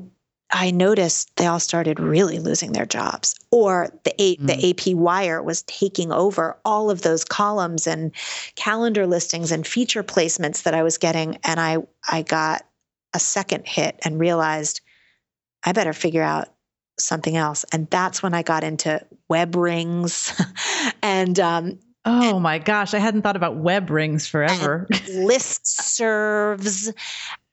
[0.51, 4.47] I noticed they all started really losing their jobs, or the A, mm.
[4.47, 8.11] the AP Wire was taking over all of those columns and
[8.55, 12.63] calendar listings and feature placements that I was getting, and I I got
[13.13, 14.81] a second hit and realized
[15.63, 16.49] I better figure out
[16.97, 17.65] something else.
[17.71, 20.33] And that's when I got into web rings
[21.01, 24.87] and um, Oh my gosh, I hadn't thought about web rings forever.
[25.09, 26.93] list serves.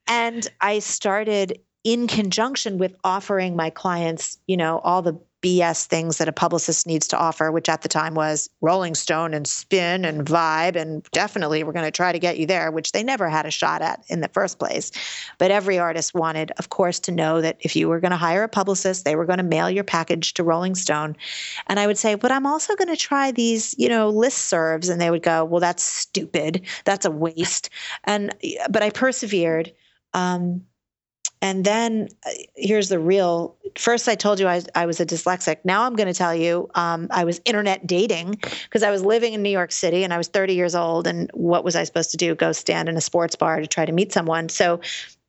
[0.07, 6.17] And I started in conjunction with offering my clients, you know, all the BS things
[6.17, 10.05] that a publicist needs to offer, which at the time was Rolling Stone and Spin
[10.05, 10.77] and Vibe.
[10.77, 13.51] And definitely we're going to try to get you there, which they never had a
[13.51, 14.91] shot at in the first place.
[15.37, 18.43] But every artist wanted, of course, to know that if you were going to hire
[18.43, 21.17] a publicist, they were going to mail your package to Rolling Stone.
[21.67, 24.87] And I would say, but I'm also going to try these, you know, list serves.
[24.87, 26.61] And they would go, well, that's stupid.
[26.85, 27.69] That's a waste.
[28.05, 28.33] And,
[28.69, 29.73] but I persevered.
[30.13, 30.63] Um,
[31.43, 35.57] and then uh, here's the real first, I told you I, I was a dyslexic.
[35.65, 39.33] Now I'm going to tell you um, I was internet dating because I was living
[39.33, 41.05] in New York City and I was 30 years old.
[41.05, 42.33] And what was I supposed to do?
[42.33, 44.47] Go stand in a sports bar to try to meet someone.
[44.47, 44.79] So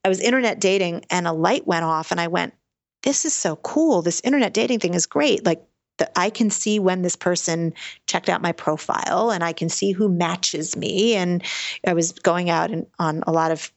[0.05, 2.55] I was internet dating and a light went off and I went,
[3.03, 4.01] this is so cool.
[4.01, 5.45] This internet dating thing is great.
[5.45, 5.63] Like,
[6.17, 7.73] I can see when this person
[8.07, 11.15] checked out my profile and I can see who matches me.
[11.15, 11.43] And
[11.87, 13.71] I was going out and on a lot of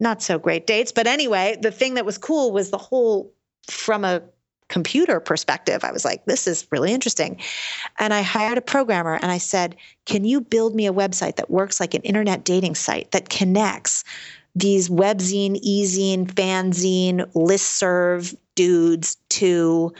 [0.00, 0.92] not so great dates.
[0.92, 3.32] But anyway, the thing that was cool was the whole
[3.68, 4.22] from a
[4.68, 5.84] computer perspective.
[5.84, 7.40] I was like, this is really interesting.
[7.98, 11.50] And I hired a programmer and I said, can you build me a website that
[11.50, 14.02] works like an internet dating site that connects
[14.56, 19.92] these webzine, ezine, fanzine, listserv dudes to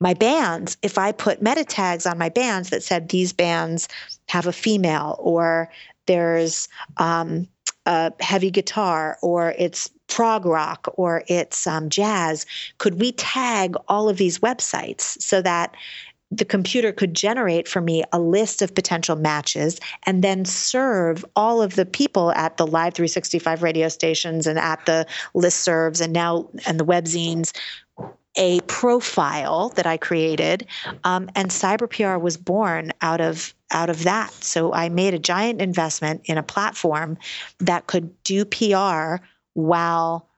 [0.00, 3.88] my bands if I put meta tags on my bands that said these bands
[4.28, 5.70] have a female or
[6.06, 7.48] there's um,
[7.86, 12.46] uh, heavy guitar or it's prog rock or it's um, jazz,
[12.78, 15.74] could we tag all of these websites so that
[16.30, 21.62] the computer could generate for me a list of potential matches and then serve all
[21.62, 26.12] of the people at the live 365 radio stations and at the list serves and
[26.12, 27.52] now and the webzines
[28.36, 30.66] a profile that I created,
[31.04, 34.32] um, and Cyber PR was born out of out of that.
[34.42, 37.18] So I made a giant investment in a platform
[37.58, 40.28] that could do PR while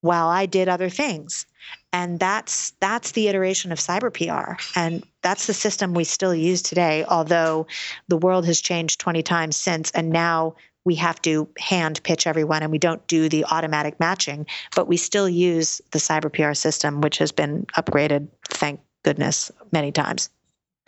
[0.00, 1.46] while I did other things.
[1.92, 4.60] And that's that's the iteration of cyber PR.
[4.78, 7.66] And that's the system we still use today, although
[8.08, 9.90] the world has changed 20 times since.
[9.92, 10.54] And now
[10.84, 14.96] we have to hand pitch everyone and we don't do the automatic matching, but we
[14.96, 20.30] still use the cyber PR system, which has been upgraded, thank goodness, many times.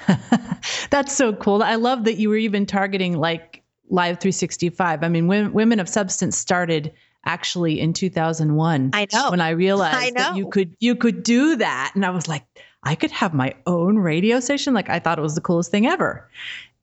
[0.91, 1.63] That's so cool.
[1.63, 5.03] I love that you were even targeting like Live 365.
[5.03, 6.93] I mean, when, Women of Substance started
[7.25, 8.91] actually in 2001.
[8.93, 9.31] I know.
[9.31, 12.45] When I realized I that you could you could do that, and I was like,
[12.83, 14.75] I could have my own radio station.
[14.75, 16.29] Like I thought it was the coolest thing ever.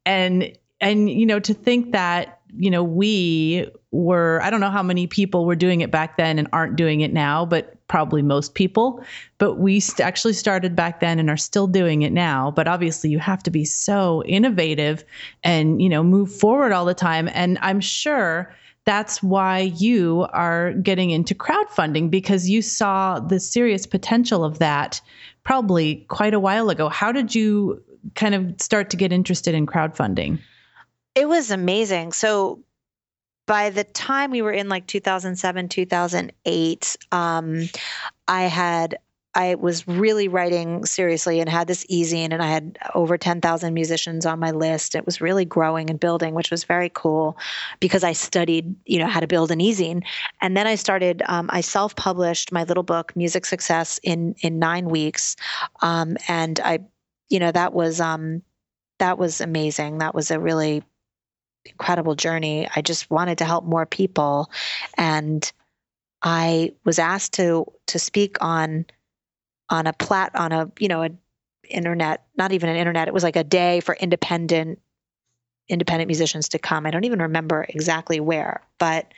[0.05, 4.83] And and you know to think that you know we were i don't know how
[4.83, 8.55] many people were doing it back then and aren't doing it now but probably most
[8.55, 9.03] people
[9.37, 12.51] but we st- actually started back then and are still doing it now.
[12.51, 15.03] But obviously you have to be so innovative
[15.43, 17.29] and you know move forward all the time.
[17.33, 18.53] And i'm sure
[18.85, 25.01] that's why you are getting into crowdfunding because you saw the serious potential of that
[25.43, 26.87] probably quite a while ago.
[26.87, 30.39] How did you kind of start to get interested in crowdfunding?
[31.15, 32.11] It was amazing.
[32.11, 32.59] So
[33.45, 37.69] by the time we were in like 2007, 2008, um,
[38.27, 38.97] I had
[39.37, 44.25] I was really writing seriously and had this ezine, and I had over 10,000 musicians
[44.25, 44.95] on my list.
[44.95, 47.37] It was really growing and building, which was very cool
[47.81, 50.03] because I studied, you know, how to build an ezine.
[50.39, 54.57] And then I started, um, I self published my little book, Music Success, in, in
[54.57, 55.35] nine weeks.
[55.81, 56.79] Um, and I,
[57.27, 58.41] you know, that was, um,
[58.99, 59.97] that was amazing.
[59.97, 60.81] That was a really
[61.65, 62.67] incredible journey.
[62.75, 64.51] I just wanted to help more people,
[64.97, 65.51] and
[66.21, 68.85] I was asked to to speak on
[69.69, 71.17] on a plat on a you know an
[71.69, 73.07] internet, not even an internet.
[73.07, 74.79] It was like a day for independent
[75.67, 76.85] independent musicians to come.
[76.85, 79.11] I don't even remember exactly where, but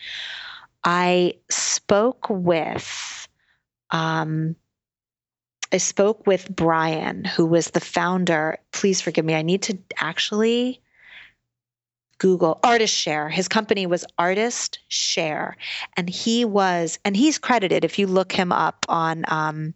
[0.83, 3.27] I spoke with
[3.91, 4.55] um,
[5.71, 8.57] I spoke with Brian, who was the founder.
[8.71, 9.35] Please forgive me.
[9.35, 10.81] I need to actually
[12.17, 13.29] Google Artist Share.
[13.29, 15.57] His company was Artist Share,
[15.95, 19.73] and he was, and he's credited if you look him up on um,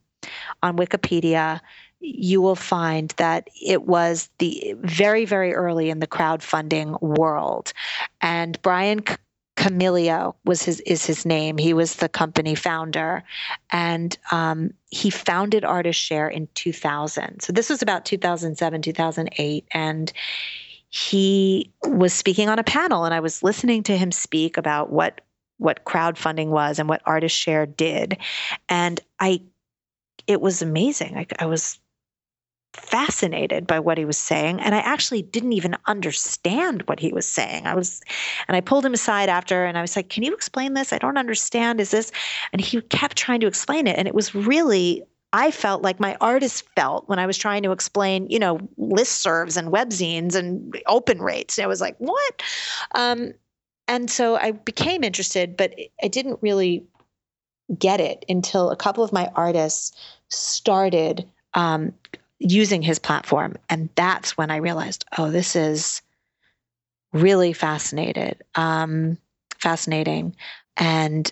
[0.64, 1.60] on Wikipedia,
[2.00, 7.74] you will find that it was the very, very early in the crowdfunding world.
[8.22, 9.04] And Brian
[9.58, 11.58] Camelio was his is his name.
[11.58, 13.24] He was the company founder,
[13.72, 17.42] and um, he founded Artist Share in 2000.
[17.42, 20.12] So this was about 2007, 2008, and
[20.92, 25.22] he was speaking on a panel, and I was listening to him speak about what
[25.58, 28.18] what crowdfunding was and what ArtistShare did,
[28.68, 29.42] and I
[30.28, 31.18] it was amazing.
[31.18, 31.80] I, I was
[32.74, 37.28] fascinated by what he was saying and i actually didn't even understand what he was
[37.28, 37.68] saying.
[37.68, 38.02] I was
[38.48, 40.94] and i pulled him aside after and i was like can you explain this?
[40.94, 41.82] I don't understand.
[41.82, 42.14] Is this?
[42.54, 46.16] And he kept trying to explain it and it was really i felt like my
[46.22, 51.22] artist felt when i was trying to explain you know listservs and webzines and open
[51.22, 52.44] rates and i was like what
[52.96, 53.34] um,
[53.88, 56.86] and so i became interested but i didn't really
[57.78, 59.96] get it until a couple of my artists
[60.30, 61.94] started um,
[62.40, 63.56] using his platform.
[63.70, 66.02] And that's when I realized, oh, this is
[67.14, 69.18] really fascinated, um,
[69.60, 70.36] fascinating.
[70.78, 71.32] And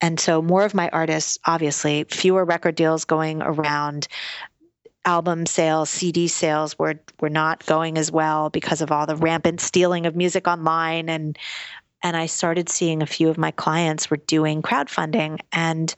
[0.00, 4.08] and so more of my artists, obviously, fewer record deals going around.
[5.04, 9.60] Album sales, CD sales were were not going as well because of all the rampant
[9.60, 11.38] stealing of music online and
[12.02, 15.94] and I started seeing a few of my clients were doing crowdfunding and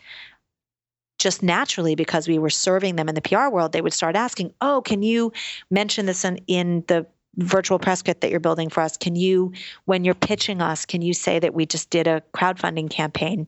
[1.18, 4.54] just naturally because we were serving them in the PR world, they would start asking,
[4.60, 5.32] "Oh, can you
[5.70, 8.96] mention this in, in the virtual press kit that you're building for us?
[8.96, 9.52] Can you,
[9.84, 13.46] when you're pitching us, can you say that we just did a crowdfunding campaign?"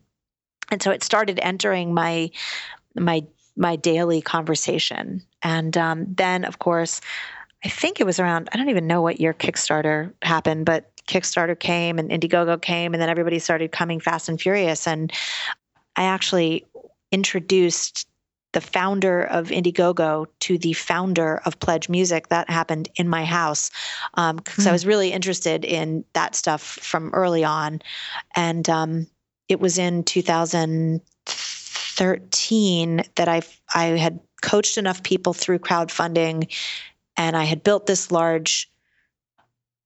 [0.72, 2.30] And so it started entering my
[2.96, 3.22] my
[3.56, 7.00] my daily conversation, and um, then of course.
[7.64, 11.56] I think it was around, I don't even know what year Kickstarter happened, but Kickstarter
[11.56, 14.88] came and Indiegogo came, and then everybody started coming fast and furious.
[14.88, 15.12] And
[15.94, 16.66] I actually
[17.12, 18.08] introduced
[18.52, 22.28] the founder of Indiegogo to the founder of PledgeMusic.
[22.28, 23.70] That happened in my house
[24.14, 24.66] because um, mm.
[24.66, 27.80] I was really interested in that stuff from early on.
[28.34, 29.06] And um,
[29.52, 33.42] it was in 2013 that I
[33.74, 36.54] I had coached enough people through crowdfunding,
[37.16, 38.68] and I had built this large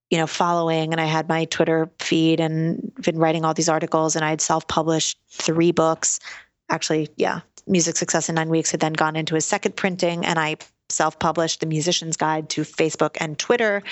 [0.09, 4.15] you know following and i had my twitter feed and been writing all these articles
[4.15, 6.21] and i had self-published three books
[6.69, 10.39] actually, yeah, Music Success in Nine Weeks had then gone into his second printing, and
[10.39, 10.57] I
[10.89, 13.83] self published The Musician's Guide to Facebook and Twitter.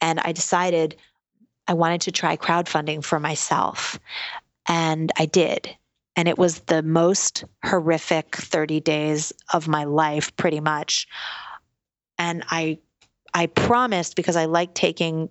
[0.00, 0.96] And I decided
[1.68, 3.98] I wanted to try crowdfunding for myself.
[4.68, 5.76] And I did.
[6.16, 11.06] And it was the most horrific 30 days of my life, pretty much.
[12.18, 12.78] And I
[13.34, 15.28] I promised because I like taking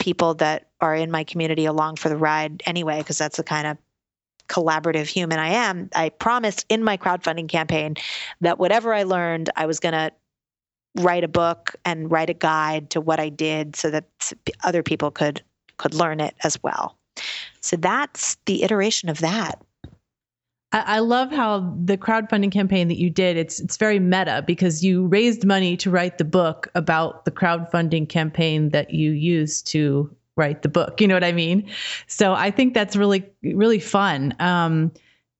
[0.00, 3.68] people that are in my community along for the ride anyway, because that's the kind
[3.68, 3.78] of
[4.50, 7.94] collaborative human I am, I promised in my crowdfunding campaign
[8.40, 10.10] that whatever I learned, I was going to
[10.96, 14.32] write a book and write a guide to what I did so that
[14.64, 15.42] other people could
[15.76, 16.98] could learn it as well.
[17.60, 19.60] So that's the iteration of that.
[20.72, 25.06] I love how the crowdfunding campaign that you did, it's it's very meta because you
[25.08, 30.62] raised money to write the book about the crowdfunding campaign that you used to write
[30.62, 31.00] the book.
[31.00, 31.68] You know what I mean?
[32.06, 34.32] So I think that's really, really fun.
[34.38, 34.92] Um,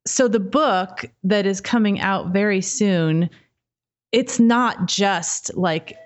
[0.05, 3.31] so the book that is coming out very soon,
[4.11, 5.97] it's not just like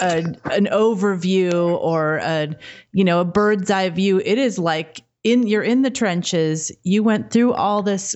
[0.00, 0.18] a,
[0.52, 2.54] an overview or a,
[2.92, 4.20] you know, a bird's eye view.
[4.22, 5.00] It is like
[5.32, 6.72] in you're in the trenches.
[6.82, 8.14] You went through all this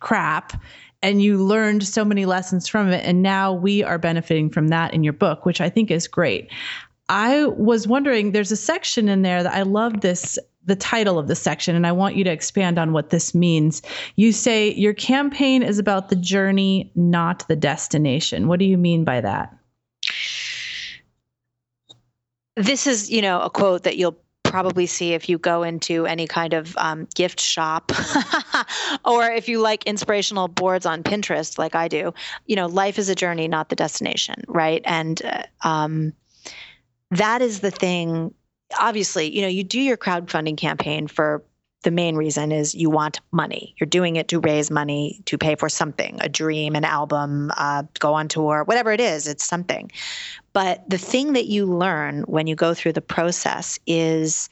[0.00, 0.60] crap
[1.02, 4.92] and you learned so many lessons from it and now we are benefiting from that
[4.92, 6.50] in your book which i think is great
[7.08, 11.28] I was wondering, there's a section in there that I love this, the title of
[11.28, 13.82] the section, and I want you to expand on what this means.
[14.16, 18.48] You say your campaign is about the journey, not the destination.
[18.48, 19.56] What do you mean by that?
[22.56, 24.18] This is, you know, a quote that you'll
[24.50, 27.92] probably see if you go into any kind of um, gift shop
[29.04, 32.14] or if you like inspirational boards on Pinterest, like I do.
[32.46, 34.82] You know, life is a journey, not the destination, right?
[34.84, 36.12] And uh, um,
[37.10, 38.34] that is the thing.
[38.78, 41.44] Obviously, you know, you do your crowdfunding campaign for
[41.86, 43.72] the main reason is you want money.
[43.78, 47.84] You're doing it to raise money to pay for something, a dream, an album, uh,
[48.00, 49.92] go on tour, whatever it is, it's something.
[50.52, 54.48] But the thing that you learn when you go through the process is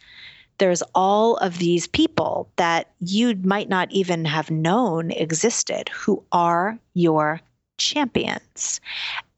[0.59, 6.78] there's all of these people that you might not even have known existed who are
[6.93, 7.41] your
[7.78, 8.80] champions.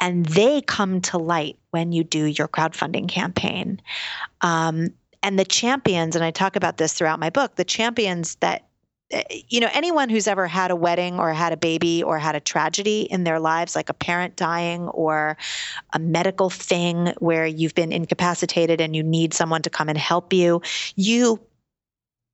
[0.01, 3.81] And they come to light when you do your crowdfunding campaign.
[4.43, 4.91] Um,
[5.27, 8.65] and the champions, and I talk about this throughout my book, the champions that
[9.11, 12.37] eh, you know, anyone who's ever had a wedding or had a baby or had
[12.37, 15.37] a tragedy in their lives, like a parent dying or
[15.93, 20.33] a medical thing where you've been incapacitated and you need someone to come and help
[20.33, 20.63] you,
[20.95, 21.41] you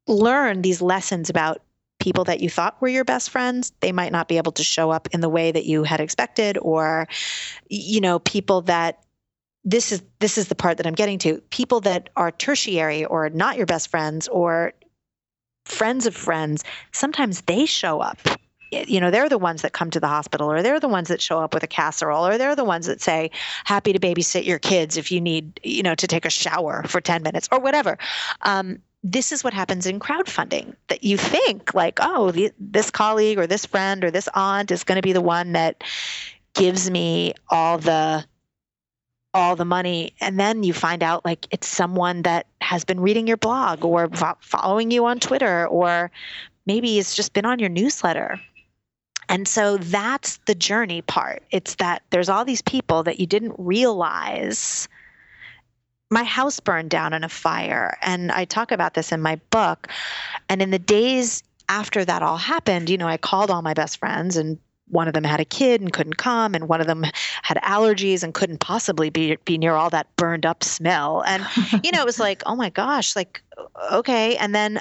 [0.07, 1.63] learn these lessons about
[1.99, 3.73] people that you thought were your best friends.
[3.81, 6.59] They might not be able to show up in the way that you had expected
[6.61, 7.09] or
[7.71, 9.03] you know people that
[9.65, 11.39] this is this is the part that I'm getting to.
[11.51, 14.73] People that are tertiary or not your best friends or
[15.65, 18.19] friends of friends, sometimes they show up.
[18.73, 21.21] You know, they're the ones that come to the hospital, or they're the ones that
[21.21, 23.31] show up with a casserole, or they're the ones that say,
[23.65, 27.01] "Happy to babysit your kids if you need, you know, to take a shower for
[27.01, 27.99] ten minutes or whatever."
[28.41, 33.37] Um, this is what happens in crowdfunding that you think like oh the, this colleague
[33.37, 35.83] or this friend or this aunt is going to be the one that
[36.55, 38.25] gives me all the
[39.35, 43.27] all the money and then you find out like it's someone that has been reading
[43.27, 44.11] your blog or
[44.41, 46.11] following you on Twitter or
[46.67, 48.39] maybe it's just been on your newsletter.
[49.29, 51.43] And so that's the journey part.
[51.51, 54.87] It's that there's all these people that you didn't realize
[56.11, 59.89] my house burned down in a fire and I talk about this in my book
[60.51, 63.97] and in the days after that all happened, you know, I called all my best
[63.97, 64.59] friends and
[64.93, 67.05] one of them had a kid and couldn't come and one of them
[67.43, 71.23] had allergies and couldn't possibly be be near all that burned up smell.
[71.27, 71.45] And
[71.83, 73.43] you know it was like oh my gosh like
[73.93, 74.37] okay.
[74.37, 74.81] And then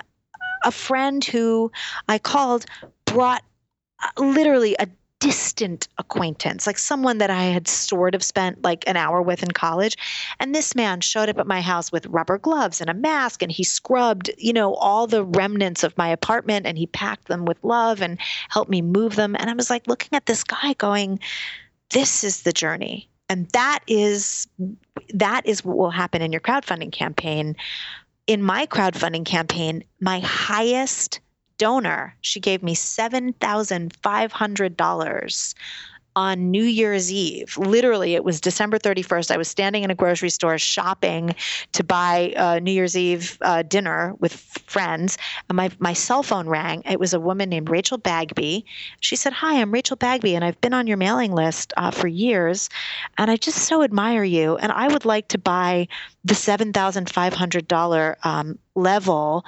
[0.64, 1.72] a friend who
[2.08, 2.66] i called
[3.06, 3.44] brought
[4.04, 4.88] uh, literally a
[5.22, 9.52] distant acquaintance, like someone that I had sort of spent like an hour with in
[9.52, 9.96] college.
[10.40, 13.52] And this man showed up at my house with rubber gloves and a mask, and
[13.52, 17.64] he scrubbed, you know, all the remnants of my apartment and he packed them with
[17.64, 18.20] love and
[18.50, 19.36] helped me move them.
[19.40, 21.20] And I was like looking at this guy going,
[21.92, 23.08] this is the journey.
[23.30, 24.48] And that is
[25.14, 27.56] that is what will happen in your crowdfunding campaign.
[28.26, 31.20] In my crowdfunding campaign, my highest
[31.62, 32.16] donor.
[32.22, 35.54] She gave me $7,500
[36.16, 37.56] on New Year's Eve.
[37.56, 39.30] Literally, it was December 31st.
[39.30, 41.36] I was standing in a grocery store shopping
[41.74, 45.20] to buy uh, New Year's Eve uh, dinner with friends.
[45.50, 46.82] And my, my cell phone rang.
[46.90, 48.66] It was a woman named Rachel Bagby.
[49.00, 52.08] She said, Hi, I'm Rachel Bagby, and I've been on your mailing list uh, for
[52.08, 52.70] years.
[53.20, 54.58] And I just so admire you.
[54.58, 55.88] And I would like to buy
[56.24, 59.44] the $7,500 um, level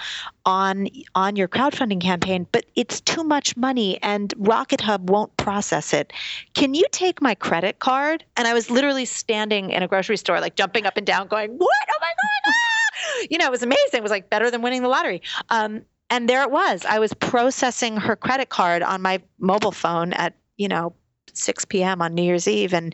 [0.46, 6.12] on on your crowdfunding campaign but it's too much money and RocketHub won't process it.
[6.54, 8.26] Can you take my credit card?
[8.36, 11.52] And i was literally standing in a grocery store like jumping up and down going
[11.52, 11.88] what?
[11.90, 13.26] Oh my god ah!
[13.30, 14.00] you know it was amazing.
[14.00, 15.22] It was like better than winning the lottery.
[15.50, 16.86] Um, and there it was.
[16.86, 20.94] I was processing her credit card on my mobile phone at you know
[21.34, 22.02] 6 p.m.
[22.02, 22.94] on New Year's Eve, and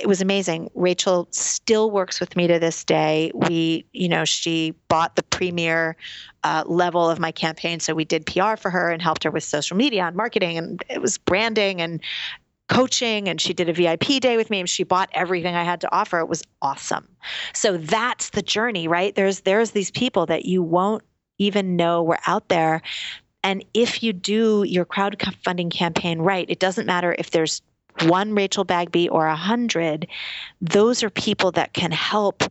[0.00, 0.70] it was amazing.
[0.74, 3.30] Rachel still works with me to this day.
[3.34, 5.96] We, you know, she bought the premier
[6.44, 7.80] uh, level of my campaign.
[7.80, 10.82] So we did PR for her and helped her with social media and marketing, and
[10.88, 12.00] it was branding and
[12.68, 13.28] coaching.
[13.28, 15.94] And she did a VIP day with me, and she bought everything I had to
[15.94, 16.20] offer.
[16.20, 17.06] It was awesome.
[17.52, 19.14] So that's the journey, right?
[19.14, 21.02] There's there's these people that you won't
[21.38, 22.82] even know were out there.
[23.44, 27.60] And if you do your crowdfunding campaign right, it doesn't matter if there's
[28.02, 30.06] one Rachel Bagby or a hundred,
[30.60, 32.42] those are people that can help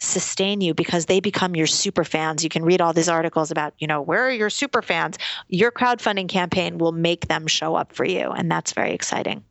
[0.00, 2.42] sustain you because they become your super fans.
[2.42, 5.18] You can read all these articles about, you know, where are your super fans?
[5.48, 8.30] Your crowdfunding campaign will make them show up for you.
[8.30, 9.44] And that's very exciting.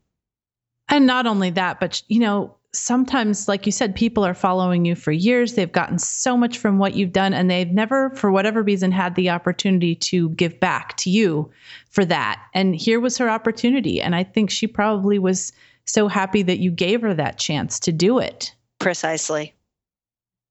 [0.90, 4.96] And not only that, but, you know, sometimes, like you said, people are following you
[4.96, 5.54] for years.
[5.54, 9.16] They've gotten so much from what you've done, and they've never, for whatever reason, had
[9.16, 11.52] the opportunity to give back to you
[11.90, 12.44] for that.
[12.54, 14.02] And here was her opportunity.
[14.02, 15.54] And I think she probably was
[15.86, 18.54] so happy that you gave her that chance to do it.
[18.80, 19.54] Precisely.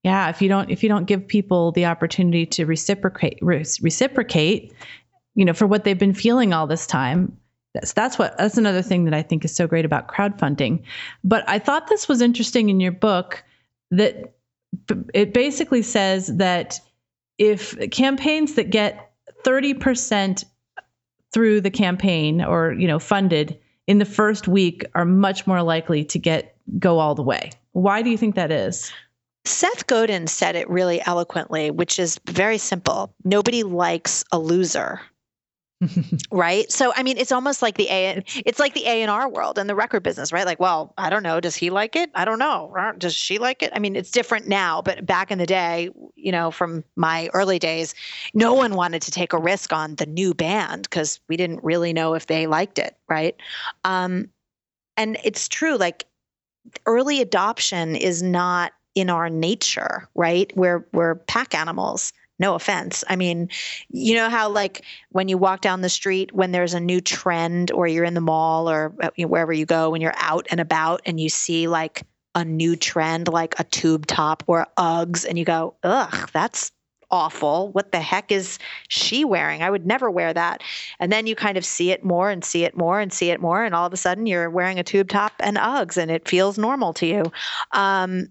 [0.04, 4.74] Yeah, if you don't if you don't give people the opportunity to reciprocate reciprocate,
[5.34, 7.36] you know, for what they've been feeling all this time,
[7.74, 10.82] that's that's what that's another thing that I think is so great about crowdfunding.
[11.24, 13.42] But I thought this was interesting in your book
[13.90, 14.34] that
[15.14, 16.80] it basically says that
[17.38, 19.12] if campaigns that get
[19.44, 20.44] 30%
[21.32, 26.04] through the campaign or you know funded in the first week are much more likely
[26.04, 27.50] to get go all the way.
[27.72, 28.92] Why do you think that is?
[29.44, 33.12] Seth Godin said it really eloquently, which is very simple.
[33.24, 35.00] Nobody likes a loser
[36.30, 36.70] right?
[36.70, 39.58] So i mean it's almost like the a it's like the a and r world
[39.58, 40.46] and the record business right?
[40.46, 42.10] Like well i don't know does he like it?
[42.14, 42.72] I don't know.
[42.98, 43.72] Does she like it?
[43.74, 47.58] I mean it's different now but back in the day you know from my early
[47.58, 47.94] days
[48.34, 51.92] no one wanted to take a risk on the new band because we didn't really
[51.92, 53.36] know if they liked it right?
[53.84, 54.28] Um,
[54.96, 56.06] and it's true like
[56.86, 60.54] early adoption is not in our nature right?
[60.56, 62.12] We're we're pack animals
[62.42, 63.04] No offense.
[63.08, 63.48] I mean,
[63.88, 67.70] you know how, like, when you walk down the street, when there's a new trend,
[67.70, 71.02] or you're in the mall or uh, wherever you go, when you're out and about
[71.06, 72.02] and you see like
[72.34, 76.72] a new trend, like a tube top or Uggs, and you go, ugh, that's
[77.12, 77.70] awful.
[77.70, 79.62] What the heck is she wearing?
[79.62, 80.64] I would never wear that.
[80.98, 83.40] And then you kind of see it more and see it more and see it
[83.40, 83.62] more.
[83.62, 86.58] And all of a sudden you're wearing a tube top and Uggs and it feels
[86.58, 87.22] normal to you.
[87.70, 88.28] Um,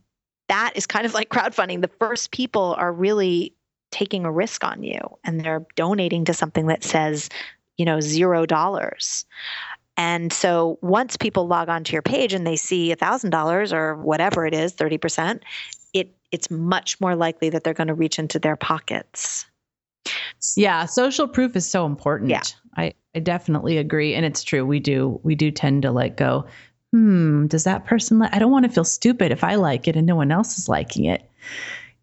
[0.49, 1.81] that is kind of like crowdfunding.
[1.81, 3.55] The first people are really
[3.91, 7.29] taking a risk on you and they're donating to something that says,
[7.77, 9.25] you know, zero dollars.
[9.97, 14.45] And so once people log onto your page and they see a $1,000 or whatever
[14.45, 15.41] it is, 30%,
[15.93, 19.45] it it's much more likely that they're going to reach into their pockets.
[20.55, 22.29] Yeah, social proof is so important.
[22.29, 22.43] Yeah.
[22.77, 24.15] I, I definitely agree.
[24.15, 24.65] And it's true.
[24.65, 26.45] We do we do tend to like go,
[26.91, 29.95] hmm, does that person like I don't want to feel stupid if I like it
[29.95, 31.29] and no one else is liking it.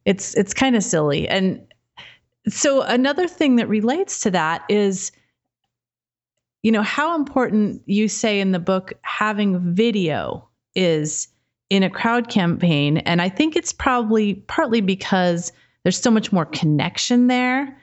[0.04, 1.26] It's it's kind of silly.
[1.26, 1.60] And
[2.48, 5.12] so another thing that relates to that is
[6.62, 11.28] you know how important you say in the book having video is
[11.70, 12.98] in a crowd campaign.
[12.98, 17.76] And I think it's probably partly because there's so much more connection there.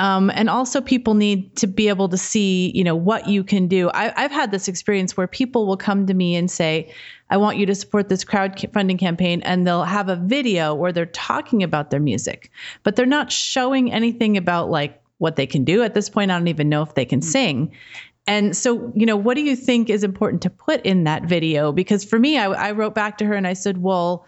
[0.00, 3.68] Um, and also people need to be able to see, you know, what you can
[3.68, 3.90] do.
[3.92, 6.90] I, have had this experience where people will come to me and say,
[7.28, 9.42] I want you to support this crowdfunding campaign.
[9.42, 12.50] And they'll have a video where they're talking about their music,
[12.82, 15.82] but they're not showing anything about like what they can do.
[15.82, 17.70] At this point, I don't even know if they can sing.
[18.26, 21.72] And so, you know, what do you think is important to put in that video?
[21.72, 24.24] Because for me, I, I, wrote back to her and I said, well,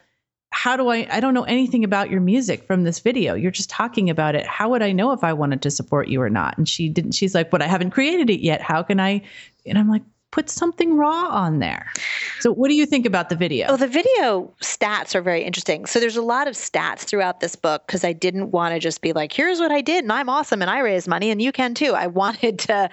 [0.52, 1.08] how do I?
[1.10, 3.34] I don't know anything about your music from this video.
[3.34, 4.46] You're just talking about it.
[4.46, 6.56] How would I know if I wanted to support you or not?
[6.58, 7.12] And she didn't.
[7.12, 8.60] She's like, but I haven't created it yet.
[8.60, 9.22] How can I?
[9.66, 10.02] And I'm like,
[10.32, 11.92] put something raw on there.
[12.40, 13.68] So, what do you think about the video?
[13.68, 15.86] Oh, the video stats are very interesting.
[15.86, 19.00] So, there's a lot of stats throughout this book because I didn't want to just
[19.00, 21.52] be like, here's what I did and I'm awesome and I raised money and you
[21.52, 21.94] can too.
[21.94, 22.90] I wanted to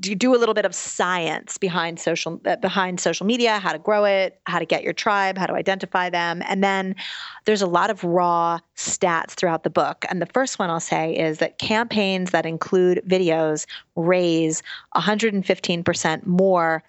[0.00, 4.04] do a little bit of science behind social uh, behind social media, how to grow
[4.04, 6.94] it, how to get your tribe, how to identify them, and then
[7.44, 10.04] there's a lot of raw stats throughout the book.
[10.08, 13.66] And the first one I'll say is that campaigns that include videos
[13.96, 14.62] raise
[14.96, 16.82] 115% more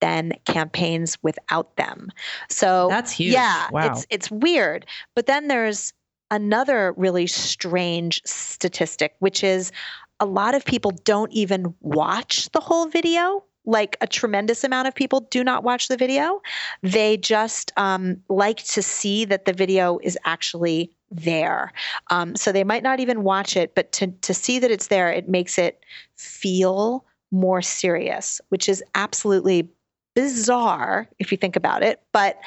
[0.00, 2.12] than campaigns without them.
[2.48, 3.32] So that's huge.
[3.32, 3.90] Yeah, wow.
[3.90, 4.86] it's it's weird.
[5.16, 5.92] But then there's
[6.30, 9.72] another really strange statistic, which is
[10.20, 13.44] a lot of people don't even watch the whole video.
[13.68, 16.40] Like a tremendous amount of people do not watch the video.
[16.82, 21.72] They just um, like to see that the video is actually there.
[22.10, 25.10] Um, so they might not even watch it, but to, to see that it's there,
[25.10, 25.80] it makes it
[26.16, 29.68] feel more serious, which is absolutely
[30.14, 32.02] bizarre if you think about it.
[32.12, 32.38] But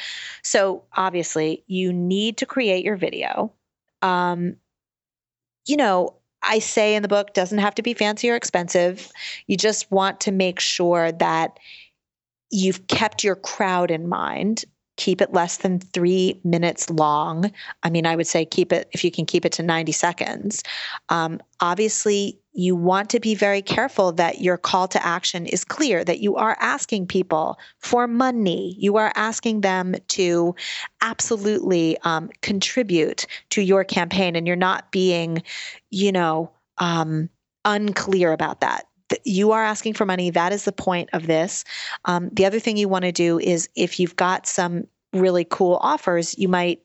[0.43, 3.53] so obviously, you need to create your video.
[4.01, 4.55] Um,
[5.67, 9.11] you know, I say in the book, doesn't have to be fancy or expensive.
[9.47, 11.59] You just want to make sure that
[12.49, 14.65] you've kept your crowd in mind
[14.97, 17.51] keep it less than three minutes long.
[17.83, 20.63] I mean, I would say keep it, if you can keep it to 90 seconds.
[21.09, 26.03] Um, obviously, you want to be very careful that your call to action is clear,
[26.03, 28.75] that you are asking people for money.
[28.77, 30.55] You are asking them to
[31.01, 35.43] absolutely um, contribute to your campaign, and you're not being,
[35.89, 37.29] you know, um,
[37.63, 38.85] unclear about that
[39.23, 40.29] you are asking for money.
[40.29, 41.63] That is the point of this.
[42.05, 45.77] Um, the other thing you want to do is if you've got some really cool
[45.81, 46.81] offers, you might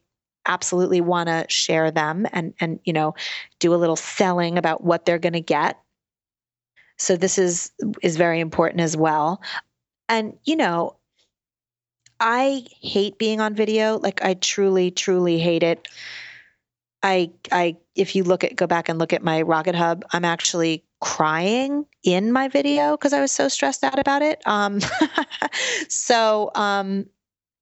[0.47, 3.13] absolutely want to share them and and you know
[3.59, 5.79] do a little selling about what they're going to get.
[6.97, 7.71] So this is
[8.01, 9.41] is very important as well.
[10.09, 10.95] And you know,
[12.19, 13.97] I hate being on video.
[13.97, 15.87] Like I truly truly hate it.
[17.03, 20.83] I I if you look at go back and look at my RocketHub, I'm actually
[20.99, 24.41] crying in my video because I was so stressed out about it.
[24.45, 24.79] Um,
[25.89, 27.05] so um,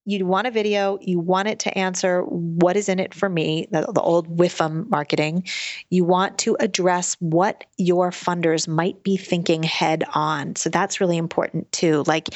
[0.05, 3.67] you want a video, you want it to answer what is in it for me,
[3.71, 5.45] the, the old WIFM marketing.
[5.89, 10.55] You want to address what your funders might be thinking head on.
[10.57, 12.03] So that's really important too.
[12.05, 12.29] Like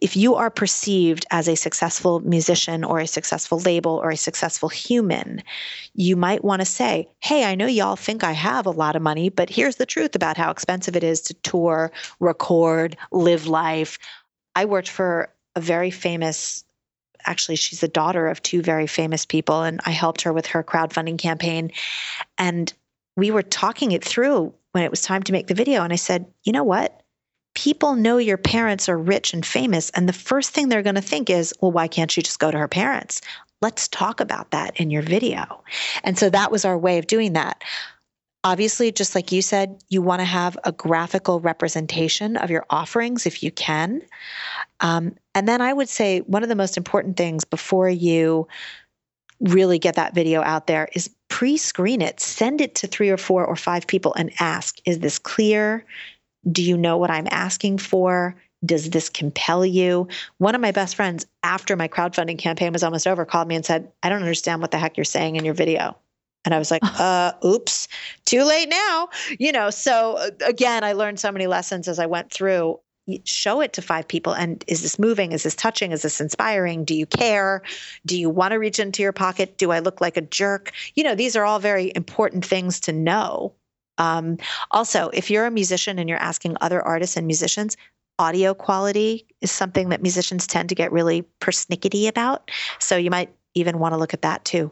[0.00, 4.70] if you are perceived as a successful musician or a successful label or a successful
[4.70, 5.42] human,
[5.94, 9.02] you might want to say, hey, I know y'all think I have a lot of
[9.02, 13.98] money, but here's the truth about how expensive it is to tour, record, live life.
[14.56, 16.64] I worked for a very famous
[17.26, 20.62] actually she's the daughter of two very famous people and I helped her with her
[20.62, 21.70] crowdfunding campaign
[22.38, 22.72] and
[23.16, 25.96] we were talking it through when it was time to make the video and I
[25.96, 27.02] said, "You know what?
[27.54, 31.00] People know your parents are rich and famous and the first thing they're going to
[31.00, 33.20] think is, well, why can't you just go to her parents?
[33.60, 35.62] Let's talk about that in your video."
[36.04, 37.62] And so that was our way of doing that.
[38.42, 43.26] Obviously, just like you said, you want to have a graphical representation of your offerings
[43.26, 44.00] if you can.
[44.80, 48.48] Um, and then I would say one of the most important things before you
[49.40, 53.18] really get that video out there is pre screen it, send it to three or
[53.18, 55.84] four or five people and ask, is this clear?
[56.50, 58.34] Do you know what I'm asking for?
[58.64, 60.08] Does this compel you?
[60.38, 63.64] One of my best friends, after my crowdfunding campaign was almost over, called me and
[63.64, 65.96] said, I don't understand what the heck you're saying in your video.
[66.44, 67.88] And I was like, uh, oops,
[68.24, 69.08] too late now.
[69.38, 72.78] You know, so uh, again, I learned so many lessons as I went through.
[73.24, 74.34] Show it to five people.
[74.34, 75.32] And is this moving?
[75.32, 75.90] Is this touching?
[75.90, 76.84] Is this inspiring?
[76.84, 77.62] Do you care?
[78.06, 79.58] Do you want to reach into your pocket?
[79.58, 80.72] Do I look like a jerk?
[80.94, 83.52] You know, these are all very important things to know.
[83.98, 84.38] Um,
[84.70, 87.76] also, if you're a musician and you're asking other artists and musicians,
[88.20, 92.50] audio quality is something that musicians tend to get really persnickety about.
[92.78, 94.70] So you might even want to look at that too.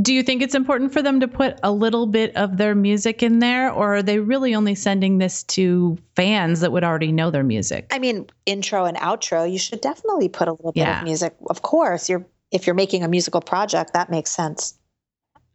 [0.00, 3.22] Do you think it's important for them to put a little bit of their music
[3.22, 7.30] in there, or are they really only sending this to fans that would already know
[7.30, 7.86] their music?
[7.92, 10.98] I mean, intro and outro, you should definitely put a little bit Yeah.
[10.98, 11.36] of music.
[11.48, 14.78] Of course, you're if you're making a musical project, that makes sense.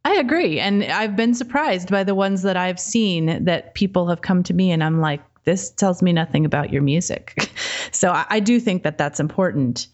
[0.05, 0.59] I agree.
[0.59, 4.53] And I've been surprised by the ones that I've seen that people have come to
[4.53, 7.49] me and I'm like, this tells me nothing about your music.
[7.91, 9.87] so I, I do think that that's important.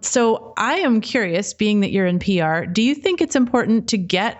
[0.00, 3.98] So I am curious, being that you're in PR, do you think it's important to
[3.98, 4.38] get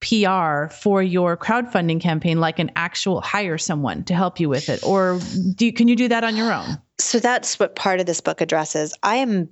[0.00, 4.84] PR for your crowdfunding campaign, like an actual hire someone to help you with it?
[4.84, 5.18] Or
[5.54, 6.78] do you, can you do that on your own?
[7.00, 8.94] So that's what part of this book addresses.
[9.02, 9.48] I am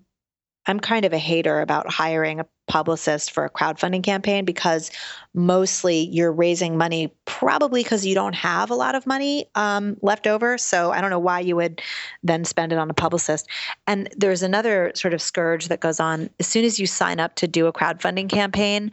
[0.67, 4.91] I'm kind of a hater about hiring a publicist for a crowdfunding campaign because
[5.35, 10.27] mostly you're raising money probably because you don't have a lot of money um, left
[10.27, 10.57] over.
[10.57, 11.83] So I don't know why you would
[12.23, 13.49] then spend it on a publicist.
[13.87, 16.31] And there's another sort of scourge that goes on.
[16.39, 18.93] As soon as you sign up to do a crowdfunding campaign,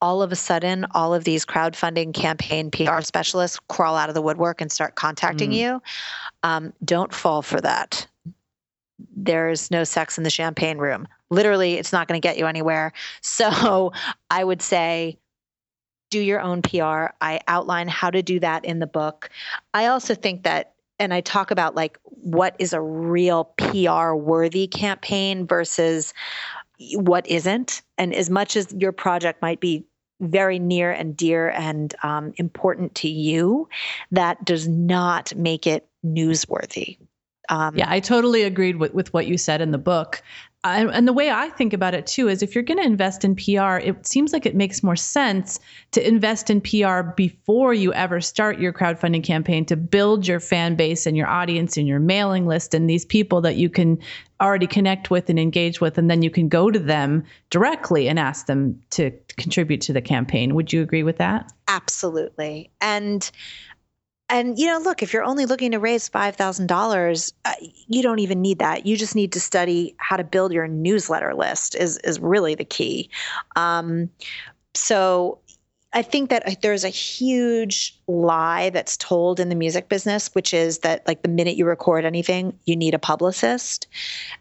[0.00, 4.22] all of a sudden, all of these crowdfunding campaign PR specialists crawl out of the
[4.22, 5.54] woodwork and start contacting Mm.
[5.54, 5.82] you.
[6.42, 8.06] Um, don't fall for that
[9.16, 11.06] there's no sex in the champagne room.
[11.30, 12.92] Literally, it's not going to get you anywhere.
[13.22, 13.92] So
[14.30, 15.18] I would say
[16.10, 17.06] do your own PR.
[17.20, 19.30] I outline how to do that in the book.
[19.72, 24.66] I also think that, and I talk about like what is a real PR worthy
[24.66, 26.12] campaign versus
[26.94, 27.82] what isn't.
[27.96, 29.84] And as much as your project might be
[30.20, 33.68] very near and dear and um, important to you,
[34.10, 36.98] that does not make it newsworthy.
[37.50, 40.22] Um, Yeah, I totally agreed with, with what you said in the book.
[40.62, 43.24] I, and the way I think about it too is if you're going to invest
[43.24, 45.58] in PR, it seems like it makes more sense
[45.92, 50.74] to invest in PR before you ever start your crowdfunding campaign to build your fan
[50.76, 53.98] base and your audience and your mailing list and these people that you can
[54.42, 55.96] already connect with and engage with.
[55.96, 60.02] And then you can go to them directly and ask them to contribute to the
[60.02, 60.54] campaign.
[60.54, 61.50] Would you agree with that?
[61.70, 63.30] absolutely and
[64.30, 68.40] and you know look if you're only looking to raise $5000 uh, you don't even
[68.40, 68.86] need that.
[68.86, 72.64] You just need to study how to build your newsletter list is is really the
[72.64, 73.10] key.
[73.56, 74.10] Um,
[74.74, 75.38] so
[75.92, 80.54] I think that uh, there's a huge lie that's told in the music business, which
[80.54, 83.88] is that like the minute you record anything, you need a publicist.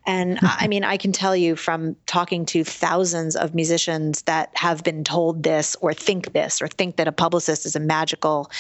[0.05, 4.51] And I I mean, I can tell you from talking to thousands of musicians that
[4.53, 8.51] have been told this or think this or think that a publicist is a magical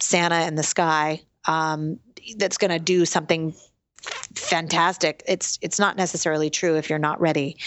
[0.00, 1.98] Santa in the sky um,
[2.38, 3.54] that's going to do something
[4.34, 5.22] fantastic.
[5.26, 7.58] It's it's not necessarily true if you're not ready.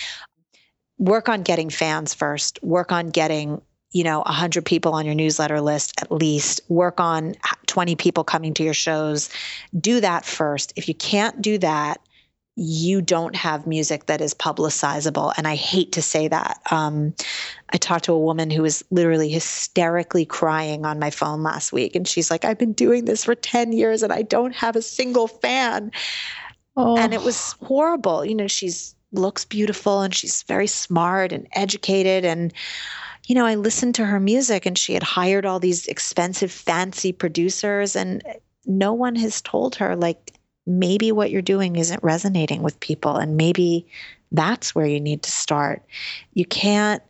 [0.98, 2.58] Work on getting fans first.
[2.64, 3.62] Work on getting
[3.92, 6.62] you know 100 people on your newsletter list at least.
[6.70, 7.36] Work on
[7.68, 9.30] 20 people coming to your shows.
[9.80, 10.74] Do that first.
[10.76, 12.02] If you can't do that
[12.56, 15.34] you don't have music that is publicizable.
[15.38, 16.60] And i hate to say that.
[16.70, 17.14] Um,
[17.70, 21.96] i talked to a woman who was literally hysterically crying on my phone last week.
[21.96, 24.82] And she's like i've been doing this for 10 years and i don't have a
[24.82, 25.92] single fan.
[26.78, 28.26] Oh, and it was horrible.
[28.26, 32.26] You know she's looks beautiful and she's very smart and educated.
[32.26, 32.54] And
[33.26, 37.12] you know i listened to her music and she had hired all these expensive fancy
[37.12, 38.24] producers and
[38.66, 40.34] no one has told her like
[40.68, 43.86] maybe what you're doing isn't resonating with people and maybe
[44.32, 45.84] that's where you need to start
[46.34, 47.04] you can't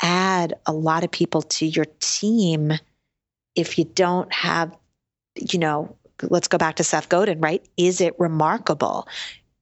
[0.00, 2.72] add a lot of people to your team
[3.54, 4.76] if you don't have
[5.36, 7.66] you know let's go back to Seth Godin, right?
[7.76, 9.06] Is it remarkable?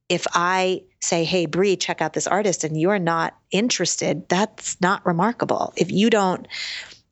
[0.09, 5.05] If I say, hey, Bree, check out this artist and you're not interested, that's not
[5.07, 5.73] remarkable.
[5.77, 6.47] If you don't,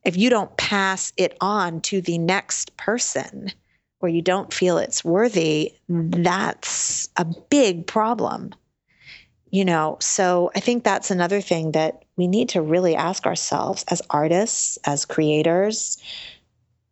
[0.05, 3.51] if you don't pass it on to the next person
[4.01, 8.55] or you don't feel it's worthy, that's a big problem.
[9.51, 13.85] You know, so I think that's another thing that we need to really ask ourselves
[13.89, 16.03] as artists, as creators,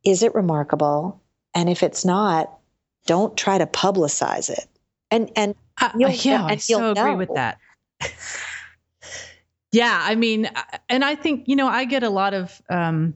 [0.04, 1.20] is it remarkable?
[1.54, 2.58] And if it's not,
[3.06, 4.66] don't try to publicize it.
[5.10, 7.58] And and uh, yeah, and I so agree with that.
[9.72, 13.14] yeah, I mean, uh, and I think you know I get a lot of um,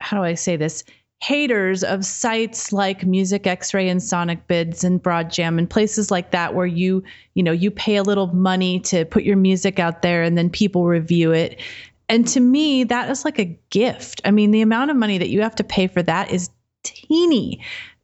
[0.00, 0.84] how do I say this?
[1.22, 6.66] haters of sites like Music Xray and Sonicbids and Broadjam and places like that where
[6.66, 10.36] you, you know, you pay a little money to put your music out there and
[10.36, 11.60] then people review it.
[12.08, 14.20] And to me, that is like a gift.
[14.24, 16.50] I mean, the amount of money that you have to pay for that is
[16.82, 17.62] teeny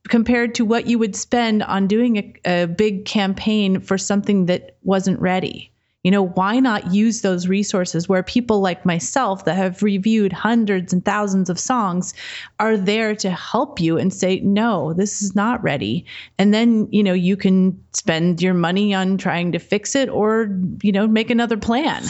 [0.08, 4.76] compared to what you would spend on doing a, a big campaign for something that
[4.82, 5.70] wasn't ready.
[6.08, 10.90] You know, why not use those resources where people like myself that have reviewed hundreds
[10.90, 12.14] and thousands of songs
[12.58, 16.06] are there to help you and say, no, this is not ready.
[16.38, 20.48] And then, you know, you can spend your money on trying to fix it or,
[20.82, 22.02] you know, make another plan.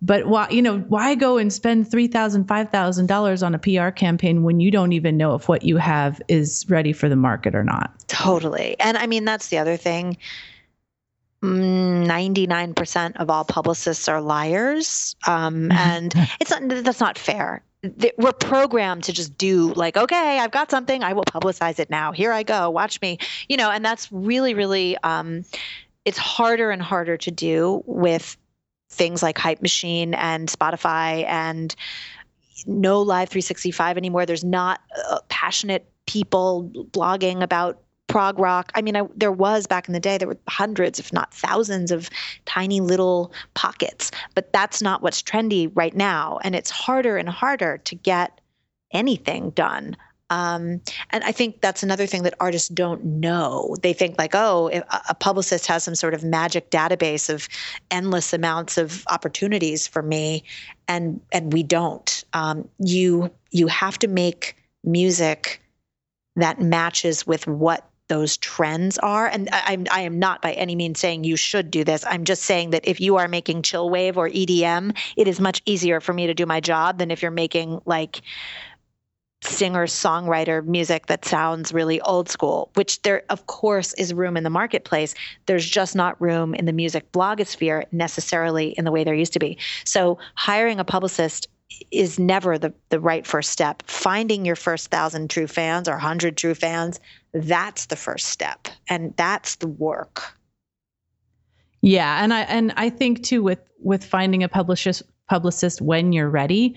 [0.00, 4.60] But why, you know, why go and spend $3,000, $5,000 on a PR campaign when
[4.60, 7.92] you don't even know if what you have is ready for the market or not?
[8.08, 8.76] Totally.
[8.80, 10.16] And I mean, that's the other thing
[11.42, 15.16] 99% of all publicists are liars.
[15.26, 15.72] Um, mm-hmm.
[15.72, 17.62] and it's not, that's not fair.
[18.16, 22.12] We're programmed to just do like, okay, I've got something, I will publicize it now.
[22.12, 23.18] Here I go, watch me,
[23.48, 25.44] you know, and that's really, really, um,
[26.04, 28.36] it's harder and harder to do with
[28.90, 31.74] things like Hype Machine and Spotify and
[32.66, 34.26] no Live 365 anymore.
[34.26, 34.80] There's not
[35.10, 38.70] uh, passionate people blogging about prog rock.
[38.74, 41.90] I mean, I, there was back in the day, there were hundreds, if not thousands,
[41.90, 42.10] of
[42.44, 46.38] tiny little pockets, but that's not what's trendy right now.
[46.44, 48.40] And it's harder and harder to get
[48.92, 49.96] anything done.
[50.32, 50.80] Um,
[51.10, 53.76] and I think that's another thing that artists don't know.
[53.82, 54.70] They think like, oh,
[55.08, 57.48] a publicist has some sort of magic database of
[57.90, 60.42] endless amounts of opportunities for me,
[60.88, 62.24] and and we don't.
[62.32, 65.60] Um, you you have to make music
[66.36, 69.26] that matches with what those trends are.
[69.26, 72.04] And I, I, am not by any means saying you should do this.
[72.06, 75.62] I'm just saying that if you are making chill wave or EDM, it is much
[75.64, 78.20] easier for me to do my job than if you're making like
[79.40, 84.44] singer songwriter music that sounds really old school, which there, of course, is room in
[84.44, 85.14] the marketplace.
[85.46, 89.38] There's just not room in the music blogosphere necessarily in the way there used to
[89.38, 89.56] be.
[89.86, 91.48] So hiring a publicist
[91.90, 93.82] is never the, the right first step.
[93.86, 97.00] Finding your first thousand true fans or hundred true fans,
[97.32, 98.68] that's the first step.
[98.88, 100.36] And that's the work.
[101.80, 102.22] Yeah.
[102.22, 106.74] And I and I think too with with finding a publicist publicist when you're ready,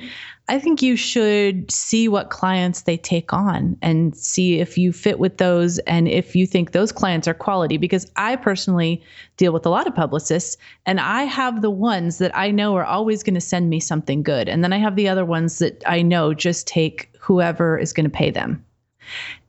[0.47, 5.19] I think you should see what clients they take on and see if you fit
[5.19, 7.77] with those and if you think those clients are quality.
[7.77, 9.03] Because I personally
[9.37, 12.85] deal with a lot of publicists and I have the ones that I know are
[12.85, 14.49] always going to send me something good.
[14.49, 18.09] And then I have the other ones that I know just take whoever is going
[18.09, 18.64] to pay them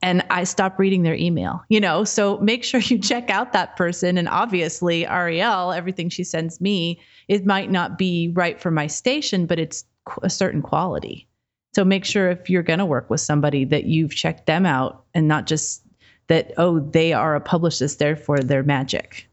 [0.02, 2.04] and I stop reading their email, you know?
[2.04, 4.18] So make sure you check out that person.
[4.18, 9.46] And obviously, Ariel, everything she sends me, it might not be right for my station,
[9.46, 9.84] but it's
[10.22, 11.26] a certain quality.
[11.74, 15.04] So make sure if you're going to work with somebody that you've checked them out
[15.14, 15.82] and not just
[16.28, 19.28] that, oh, they are a publicist, therefore they're magic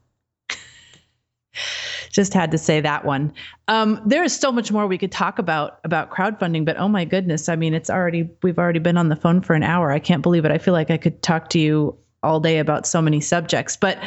[2.14, 3.32] just had to say that one.
[3.66, 7.04] Um, there is so much more we could talk about about crowdfunding, but oh my
[7.04, 9.90] goodness, I mean, it's already we've already been on the phone for an hour.
[9.90, 10.52] I can't believe it.
[10.52, 13.98] I feel like I could talk to you all day about so many subjects, but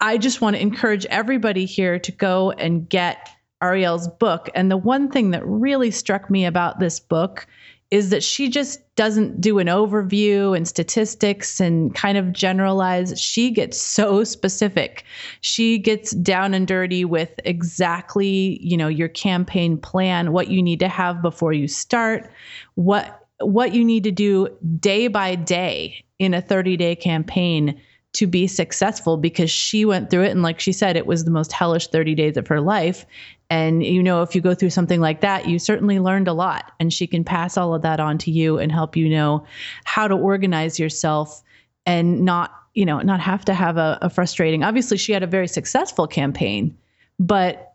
[0.00, 3.28] I just want to encourage everybody here to go and get
[3.62, 4.48] Ariel's book.
[4.54, 7.46] And the one thing that really struck me about this book
[7.94, 13.20] is that she just doesn't do an overview and statistics and kind of generalize.
[13.20, 15.04] She gets so specific.
[15.42, 20.80] She gets down and dirty with exactly, you know, your campaign plan, what you need
[20.80, 22.28] to have before you start,
[22.74, 24.48] what what you need to do
[24.80, 27.80] day by day in a 30-day campaign
[28.14, 31.30] to be successful because she went through it and like she said it was the
[31.30, 33.04] most hellish 30 days of her life
[33.50, 36.72] and you know, if you go through something like that, you certainly learned a lot.
[36.80, 39.46] And she can pass all of that on to you and help you know
[39.84, 41.42] how to organize yourself
[41.86, 44.64] and not, you know, not have to have a, a frustrating.
[44.64, 46.76] Obviously, she had a very successful campaign,
[47.18, 47.70] but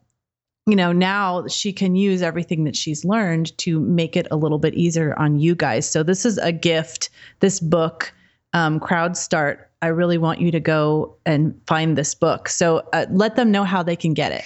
[0.65, 4.59] you know, now she can use everything that she's learned to make it a little
[4.59, 5.89] bit easier on you guys.
[5.89, 7.09] So this is a gift.
[7.39, 8.13] This book,
[8.53, 9.63] um, Crowdstart.
[9.81, 12.49] I really want you to go and find this book.
[12.49, 14.43] So uh, let them know how they can get it.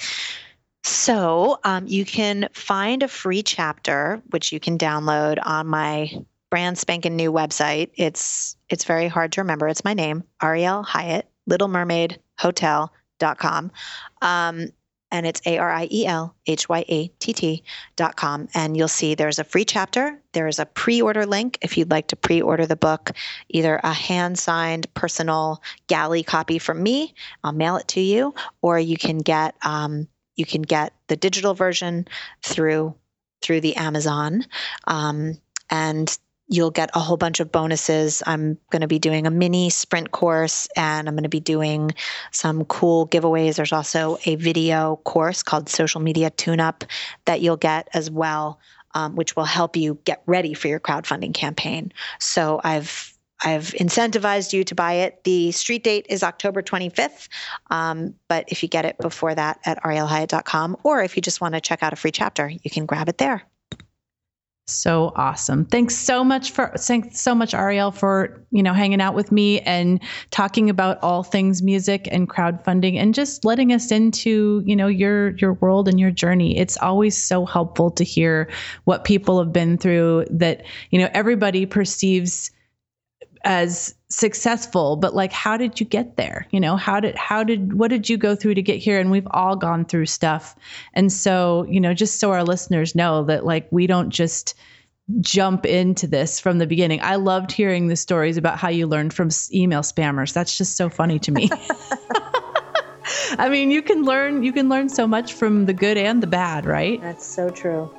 [0.84, 6.12] So um, you can find a free chapter, which you can download on my
[6.50, 7.90] brand spanking new website.
[7.96, 9.68] It's it's very hard to remember.
[9.68, 12.92] It's my name, Ariel Hyatt, Little Mermaid Hotel
[13.24, 13.72] Hotel.com.
[14.22, 14.70] Um,
[15.14, 17.64] and it's A R I E L H Y A T T
[17.96, 18.50] dot com.
[18.54, 20.20] And you'll see there's a free chapter.
[20.34, 23.12] There is a pre order link if you'd like to pre order the book,
[23.48, 28.80] either a hand signed personal galley copy from me, I'll mail it to you, or
[28.80, 32.08] you can get, um, you can get the digital version
[32.42, 32.96] through
[33.44, 34.46] through the Amazon.
[34.88, 35.38] Um,
[35.70, 38.22] and you'll get a whole bunch of bonuses.
[38.26, 41.92] I'm going to be doing a mini sprint course and I'm going to be doing
[42.32, 43.56] some cool giveaways.
[43.56, 46.84] There's also a video course called Social Media Tune Up
[47.26, 48.60] that you'll get as well,
[48.94, 51.94] um, which will help you get ready for your crowdfunding campaign.
[52.20, 53.14] So I've
[53.46, 55.24] I've incentivized you to buy it.
[55.26, 57.28] The street date is October 25th,
[57.70, 61.54] um, but if you get it before that at arielhyatt.com, or if you just want
[61.54, 63.44] to check out a free chapter, you can grab it there.
[64.66, 65.66] So awesome.
[65.66, 69.60] Thanks so much for thanks so much Ariel for, you know, hanging out with me
[69.60, 70.02] and
[70.32, 75.36] talking about all things music and crowdfunding and just letting us into, you know, your
[75.36, 76.58] your world and your journey.
[76.58, 78.50] It's always so helpful to hear
[78.86, 82.50] what people have been through that, you know, everybody perceives
[83.44, 86.48] as successful but like how did you get there?
[86.52, 89.00] You know how did how did what did you go through to get here?
[89.00, 90.56] And we've all gone through stuff.
[90.94, 94.56] And so you know just so our listeners know that like we don't just
[95.20, 97.02] jump into this from the beginning.
[97.02, 100.32] I loved hearing the stories about how you learned from email spammers.
[100.34, 101.50] That's just so funny to me.
[103.38, 106.28] I mean you can learn you can learn so much from the good and the
[106.28, 107.02] bad right?
[107.02, 107.94] That's so true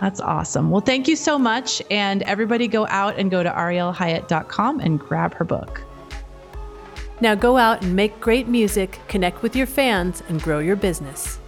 [0.00, 0.70] that's awesome.
[0.70, 1.82] Well, thank you so much.
[1.90, 5.82] And everybody go out and go to arielhyatt.com and grab her book.
[7.20, 11.38] Now go out and make great music, connect with your fans, and grow your business.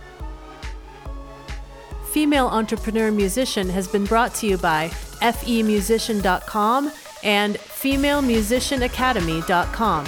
[2.11, 6.91] Female Entrepreneur Musician has been brought to you by femusician.com
[7.23, 10.07] and femalemusicianacademy.com.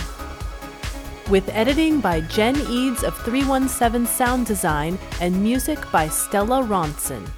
[1.29, 7.29] With editing by Jen Eads of 317 Sound Design and music by Stella Ronson.